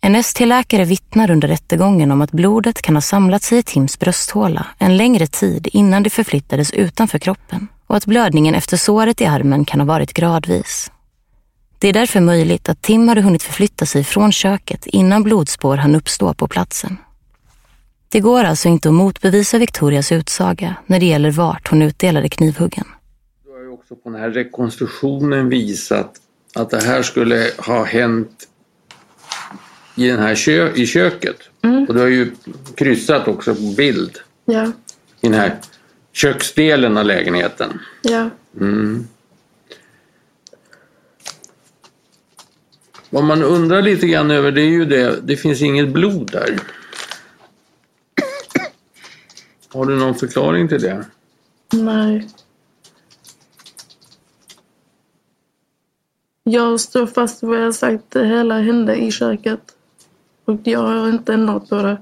En 0.00 0.14
ST-läkare 0.14 0.84
vittnar 0.84 1.30
under 1.30 1.48
rättegången 1.48 2.10
om 2.10 2.20
att 2.20 2.32
blodet 2.32 2.82
kan 2.82 2.96
ha 2.96 3.00
samlat 3.00 3.42
sig 3.42 3.58
i 3.58 3.62
Tims 3.62 3.98
brösthåla 3.98 4.66
en 4.78 4.96
längre 4.96 5.26
tid 5.26 5.68
innan 5.72 6.02
det 6.02 6.10
förflyttades 6.10 6.70
utanför 6.70 7.18
kroppen 7.18 7.68
och 7.86 7.96
att 7.96 8.06
blödningen 8.06 8.54
efter 8.54 8.76
såret 8.76 9.20
i 9.20 9.26
armen 9.26 9.64
kan 9.64 9.80
ha 9.80 9.86
varit 9.86 10.12
gradvis. 10.12 10.90
Det 11.78 11.88
är 11.88 11.92
därför 11.92 12.20
möjligt 12.20 12.68
att 12.68 12.82
Tim 12.82 13.08
hade 13.08 13.22
hunnit 13.22 13.42
förflytta 13.42 13.86
sig 13.86 14.04
från 14.04 14.32
köket 14.32 14.86
innan 14.86 15.22
blodspår 15.22 15.76
hann 15.76 15.94
uppstå 15.94 16.34
på 16.34 16.48
platsen. 16.48 16.96
Det 18.08 18.20
går 18.20 18.44
alltså 18.44 18.68
inte 18.68 18.88
att 18.88 18.94
motbevisa 18.94 19.58
Victorias 19.58 20.12
utsaga 20.12 20.74
när 20.86 21.00
det 21.00 21.06
gäller 21.06 21.30
vart 21.30 21.68
hon 21.70 21.82
utdelade 21.82 22.28
knivhuggen. 22.28 22.86
Också 23.92 24.02
på 24.02 24.10
den 24.10 24.20
här 24.20 24.30
rekonstruktionen 24.30 25.48
visat 25.48 26.20
att 26.54 26.70
det 26.70 26.80
här 26.82 27.02
skulle 27.02 27.50
ha 27.58 27.84
hänt 27.84 28.48
i, 29.96 30.08
den 30.08 30.18
här 30.18 30.34
kö 30.34 30.72
i 30.74 30.86
köket. 30.86 31.36
Mm. 31.62 31.84
Och 31.84 31.94
du 31.94 32.00
har 32.00 32.06
ju 32.06 32.30
kryssat 32.74 33.28
också 33.28 33.54
på 33.54 33.74
bild 33.76 34.18
Ja, 34.44 34.66
i 35.20 35.28
den 35.28 35.34
här 35.34 35.56
köksdelen 36.12 36.96
av 36.96 37.04
lägenheten. 37.04 37.80
ja. 38.02 38.30
Mm. 38.60 39.06
Vad 43.10 43.24
man 43.24 43.42
undrar 43.42 43.82
lite 43.82 44.06
grann 44.06 44.30
över 44.30 44.52
det 44.52 44.62
är 44.62 44.70
ju 44.70 44.84
det, 44.84 45.20
det 45.22 45.36
finns 45.36 45.62
inget 45.62 45.88
blod 45.88 46.30
där. 46.32 46.60
Har 49.68 49.86
du 49.86 49.96
någon 49.96 50.14
förklaring 50.14 50.68
till 50.68 50.82
det? 50.82 51.04
Nej. 51.72 52.28
Jag 56.44 56.80
står 56.80 57.06
fast 57.06 57.42
vid 57.42 57.50
vad 57.50 57.60
jag 57.62 57.74
sagt. 57.74 58.04
Det 58.08 58.26
hela 58.26 58.58
hände 58.60 58.96
i 58.96 59.10
köket. 59.12 59.60
Och 60.44 60.60
jag 60.64 60.80
har 60.82 61.08
inte 61.08 61.34
ändrat 61.34 61.68
på 61.68 61.74
det. 61.82 61.98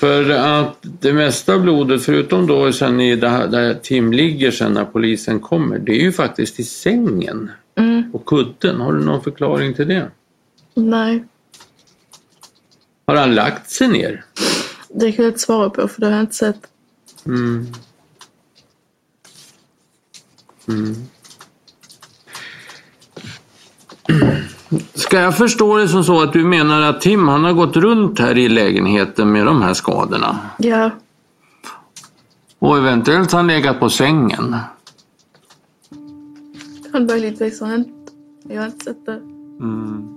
För 0.00 0.30
att 0.30 0.76
det 0.82 1.12
mesta 1.12 1.58
blodet, 1.58 2.02
förutom 2.04 2.46
då 2.46 2.72
sen 2.72 3.00
i 3.00 3.16
det 3.16 3.28
här, 3.28 3.48
där 3.48 3.74
Tim 3.74 4.12
ligger 4.12 4.50
sen 4.50 4.72
när 4.72 4.84
polisen 4.84 5.40
kommer, 5.40 5.78
det 5.78 5.92
är 5.92 6.00
ju 6.02 6.12
faktiskt 6.12 6.60
i 6.60 6.64
sängen 6.64 7.50
Mm. 7.74 8.14
och 8.14 8.26
kudden. 8.26 8.80
Har 8.80 8.92
du 8.92 9.04
någon 9.04 9.22
förklaring 9.22 9.74
till 9.74 9.88
det? 9.88 10.10
Nej, 10.74 11.24
Har 13.06 13.16
han 13.16 13.34
lagt 13.34 13.70
sig 13.70 13.88
ner? 13.88 14.24
det 14.88 15.12
kan 15.12 15.24
jag 15.24 15.30
inte 15.32 15.40
svara 15.40 15.70
på 15.70 15.88
för 15.88 16.00
det 16.00 16.06
har 16.06 16.12
jag 16.12 16.20
inte 16.22 16.34
sett. 16.34 16.60
Mm. 17.26 17.66
Mm. 20.68 20.94
Ska 24.94 25.20
jag 25.20 25.36
förstå 25.36 25.76
det 25.76 25.88
som 25.88 26.04
så 26.04 26.22
att 26.22 26.32
du 26.32 26.44
menar 26.44 26.82
att 26.82 27.00
Tim 27.00 27.28
han 27.28 27.44
har 27.44 27.52
gått 27.52 27.76
runt 27.76 28.18
här 28.18 28.38
i 28.38 28.48
lägenheten 28.48 29.32
med 29.32 29.46
de 29.46 29.62
här 29.62 29.74
skadorna? 29.74 30.38
Ja, 30.58 30.90
Och 32.58 32.78
eventuellt 32.78 33.32
han 33.32 33.46
legat 33.46 33.80
på 33.80 33.90
sängen? 33.90 34.56
kan 36.92 37.06
möjligtvis 37.06 37.60
ha 37.60 37.66
hänt. 37.66 37.88
Jag 38.48 38.60
har 38.60 38.66
inte 38.66 38.84
sett 38.84 39.06
det. 39.06 39.20
Mm. 39.60 40.08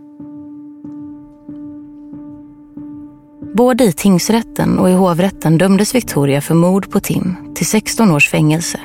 Både 3.53 3.83
i 3.83 3.91
tingsrätten 3.91 4.79
och 4.79 4.89
i 4.89 4.93
hovrätten 4.93 5.57
dömdes 5.57 5.95
Victoria 5.95 6.41
för 6.41 6.55
mord 6.55 6.91
på 6.91 6.99
Tim 6.99 7.35
till 7.55 7.65
16 7.65 8.11
års 8.11 8.29
fängelse. 8.29 8.79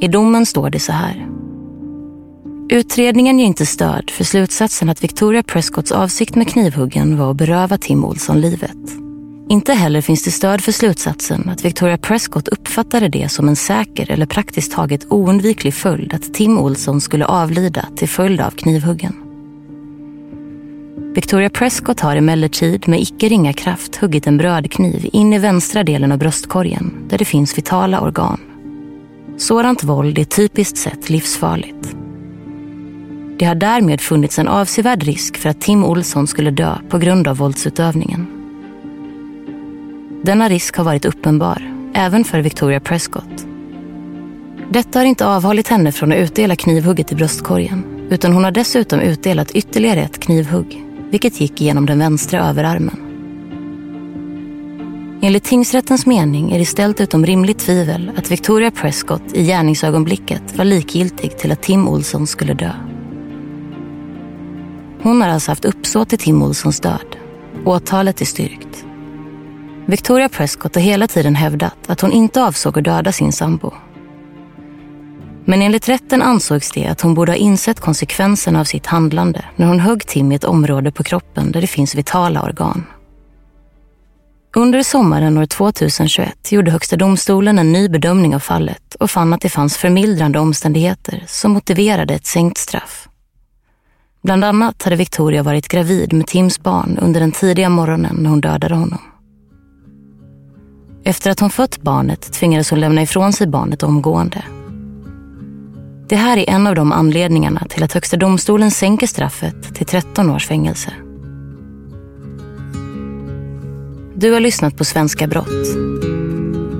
I 0.00 0.08
domen 0.08 0.46
står 0.46 0.70
det 0.70 0.80
så 0.80 0.92
här. 0.92 1.28
Utredningen 2.68 3.38
ger 3.38 3.46
inte 3.46 3.66
stöd 3.66 4.10
för 4.10 4.24
slutsatsen 4.24 4.88
att 4.88 5.04
Victoria 5.04 5.42
Prescotts 5.42 5.92
avsikt 5.92 6.34
med 6.34 6.48
knivhuggen 6.48 7.18
var 7.18 7.30
att 7.30 7.36
beröva 7.36 7.78
Tim 7.78 8.04
Olsson 8.04 8.40
livet. 8.40 8.76
Inte 9.48 9.72
heller 9.72 10.00
finns 10.00 10.24
det 10.24 10.30
stöd 10.30 10.60
för 10.60 10.72
slutsatsen 10.72 11.48
att 11.48 11.64
Victoria 11.64 11.98
Prescott 11.98 12.48
uppfattade 12.48 13.08
det 13.08 13.28
som 13.28 13.48
en 13.48 13.56
säker 13.56 14.10
eller 14.10 14.26
praktiskt 14.26 14.72
taget 14.72 15.06
oundviklig 15.10 15.74
följd 15.74 16.14
att 16.14 16.34
Tim 16.34 16.58
Olsson 16.58 17.00
skulle 17.00 17.26
avlida 17.26 17.86
till 17.96 18.08
följd 18.08 18.40
av 18.40 18.50
knivhuggen. 18.50 19.14
Victoria 21.14 21.50
Prescott 21.50 22.00
har 22.00 22.16
emellertid 22.16 22.88
med 22.88 23.00
icke 23.00 23.28
ringa 23.28 23.52
kraft 23.52 23.96
huggit 23.96 24.26
en 24.26 24.36
brödkniv 24.36 25.08
in 25.12 25.32
i 25.32 25.38
vänstra 25.38 25.84
delen 25.84 26.12
av 26.12 26.18
bröstkorgen 26.18 27.06
där 27.08 27.18
det 27.18 27.24
finns 27.24 27.58
vitala 27.58 28.00
organ. 28.00 28.40
Sådant 29.36 29.84
våld 29.84 30.18
är 30.18 30.24
typiskt 30.24 30.78
sett 30.78 31.10
livsfarligt. 31.10 32.03
Det 33.38 33.44
har 33.44 33.54
därmed 33.54 34.00
funnits 34.00 34.38
en 34.38 34.48
avsevärd 34.48 35.02
risk 35.02 35.36
för 35.36 35.48
att 35.48 35.60
Tim 35.60 35.84
Olsson 35.84 36.26
skulle 36.26 36.50
dö 36.50 36.78
på 36.88 36.98
grund 36.98 37.28
av 37.28 37.36
våldsutövningen. 37.36 38.26
Denna 40.22 40.48
risk 40.48 40.76
har 40.76 40.84
varit 40.84 41.04
uppenbar, 41.04 41.74
även 41.94 42.24
för 42.24 42.40
Victoria 42.40 42.80
Prescott. 42.80 43.46
Detta 44.70 44.98
har 44.98 45.06
inte 45.06 45.26
avhållit 45.26 45.68
henne 45.68 45.92
från 45.92 46.12
att 46.12 46.18
utdela 46.18 46.56
knivhugget 46.56 47.12
i 47.12 47.14
bröstkorgen, 47.14 47.84
utan 48.10 48.32
hon 48.32 48.44
har 48.44 48.50
dessutom 48.50 49.00
utdelat 49.00 49.50
ytterligare 49.50 50.00
ett 50.00 50.18
knivhugg, 50.18 50.84
vilket 51.10 51.40
gick 51.40 51.60
genom 51.60 51.86
den 51.86 51.98
vänstra 51.98 52.48
överarmen. 52.48 53.00
Enligt 55.22 55.44
tingsrättens 55.44 56.06
mening 56.06 56.52
är 56.52 56.58
det 56.58 56.66
ställt 56.66 57.00
utom 57.00 57.26
rimligt 57.26 57.58
tvivel 57.58 58.12
att 58.16 58.30
Victoria 58.30 58.70
Prescott 58.70 59.22
i 59.32 59.44
gärningsögonblicket 59.44 60.56
var 60.56 60.64
likgiltig 60.64 61.38
till 61.38 61.52
att 61.52 61.62
Tim 61.62 61.88
Olsson 61.88 62.26
skulle 62.26 62.54
dö. 62.54 62.72
Hon 65.04 65.20
har 65.20 65.28
alltså 65.28 65.50
haft 65.50 65.64
uppsåt 65.64 66.08
till 66.08 66.18
Tim 66.18 66.42
Olssons 66.42 66.80
död. 66.80 67.16
Åtalet 67.64 68.20
är 68.20 68.24
styrkt. 68.24 68.84
Victoria 69.86 70.28
Prescott 70.28 70.74
har 70.74 70.82
hela 70.82 71.08
tiden 71.08 71.34
hävdat 71.34 71.76
att 71.86 72.00
hon 72.00 72.12
inte 72.12 72.44
avsåg 72.44 72.78
att 72.78 72.84
döda 72.84 73.12
sin 73.12 73.32
sambo. 73.32 73.72
Men 75.44 75.62
enligt 75.62 75.88
rätten 75.88 76.22
ansågs 76.22 76.70
det 76.70 76.86
att 76.86 77.00
hon 77.00 77.14
borde 77.14 77.32
ha 77.32 77.36
insett 77.36 77.80
konsekvenserna 77.80 78.60
av 78.60 78.64
sitt 78.64 78.86
handlande 78.86 79.44
när 79.56 79.66
hon 79.66 79.80
högg 79.80 80.06
Tim 80.06 80.32
i 80.32 80.34
ett 80.34 80.44
område 80.44 80.92
på 80.92 81.02
kroppen 81.02 81.52
där 81.52 81.60
det 81.60 81.66
finns 81.66 81.94
vitala 81.94 82.42
organ. 82.42 82.86
Under 84.56 84.82
sommaren 84.82 85.38
år 85.38 85.46
2021 85.46 86.52
gjorde 86.52 86.70
Högsta 86.70 86.96
domstolen 86.96 87.58
en 87.58 87.72
ny 87.72 87.88
bedömning 87.88 88.34
av 88.34 88.40
fallet 88.40 88.94
och 89.00 89.10
fann 89.10 89.32
att 89.32 89.40
det 89.40 89.48
fanns 89.48 89.76
förmildrande 89.76 90.38
omständigheter 90.38 91.24
som 91.26 91.52
motiverade 91.52 92.14
ett 92.14 92.26
sänkt 92.26 92.58
straff. 92.58 93.08
Bland 94.24 94.44
annat 94.44 94.82
hade 94.82 94.96
Victoria 94.96 95.42
varit 95.42 95.68
gravid 95.68 96.12
med 96.12 96.26
Tims 96.26 96.62
barn 96.62 96.98
under 97.02 97.20
den 97.20 97.32
tidiga 97.32 97.68
morgonen 97.68 98.16
när 98.20 98.30
hon 98.30 98.40
dödade 98.40 98.74
honom. 98.74 98.98
Efter 101.04 101.30
att 101.30 101.40
hon 101.40 101.50
fött 101.50 101.82
barnet 101.82 102.32
tvingades 102.32 102.70
hon 102.70 102.80
lämna 102.80 103.02
ifrån 103.02 103.32
sig 103.32 103.46
barnet 103.46 103.82
omgående. 103.82 104.44
Det 106.08 106.16
här 106.16 106.36
är 106.36 106.50
en 106.50 106.66
av 106.66 106.74
de 106.74 106.92
anledningarna 106.92 107.66
till 107.68 107.82
att 107.82 107.92
Högsta 107.92 108.16
domstolen 108.16 108.70
sänker 108.70 109.06
straffet 109.06 109.74
till 109.74 109.86
13 109.86 110.30
års 110.30 110.46
fängelse. 110.46 110.92
Du 114.14 114.32
har 114.32 114.40
lyssnat 114.40 114.76
på 114.76 114.84
Svenska 114.84 115.26
brott. 115.26 115.66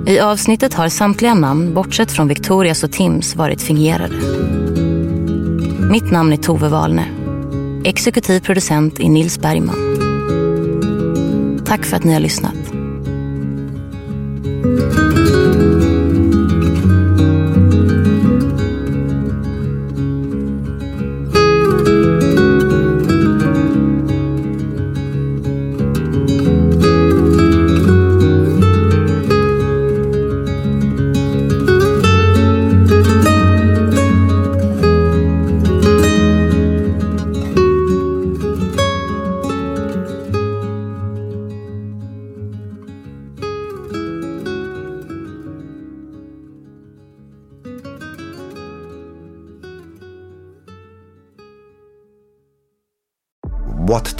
I 0.07 0.19
avsnittet 0.19 0.73
har 0.73 0.89
samtliga 0.89 1.33
namn, 1.33 1.73
bortsett 1.73 2.11
från 2.11 2.27
Victorias 2.27 2.83
och 2.83 2.91
Tims, 2.91 3.35
varit 3.35 3.61
fingerade. 3.61 4.15
Mitt 5.91 6.11
namn 6.11 6.33
är 6.33 6.37
Tove 6.37 6.69
Wahlne. 6.69 7.14
Exekutiv 7.87 8.39
producent 8.39 8.99
är 8.99 9.09
Nils 9.09 9.39
Bergman. 9.39 9.75
Tack 11.65 11.85
för 11.85 11.97
att 11.97 12.03
ni 12.03 12.13
har 12.13 12.19
lyssnat. 12.19 12.55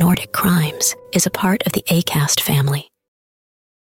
Nordic 0.00 0.32
Crimes 0.32 0.96
is 1.12 1.26
a 1.26 1.30
part 1.30 1.62
of 1.66 1.72
the 1.72 1.82
ACAST 1.82 2.40
family. 2.40 2.89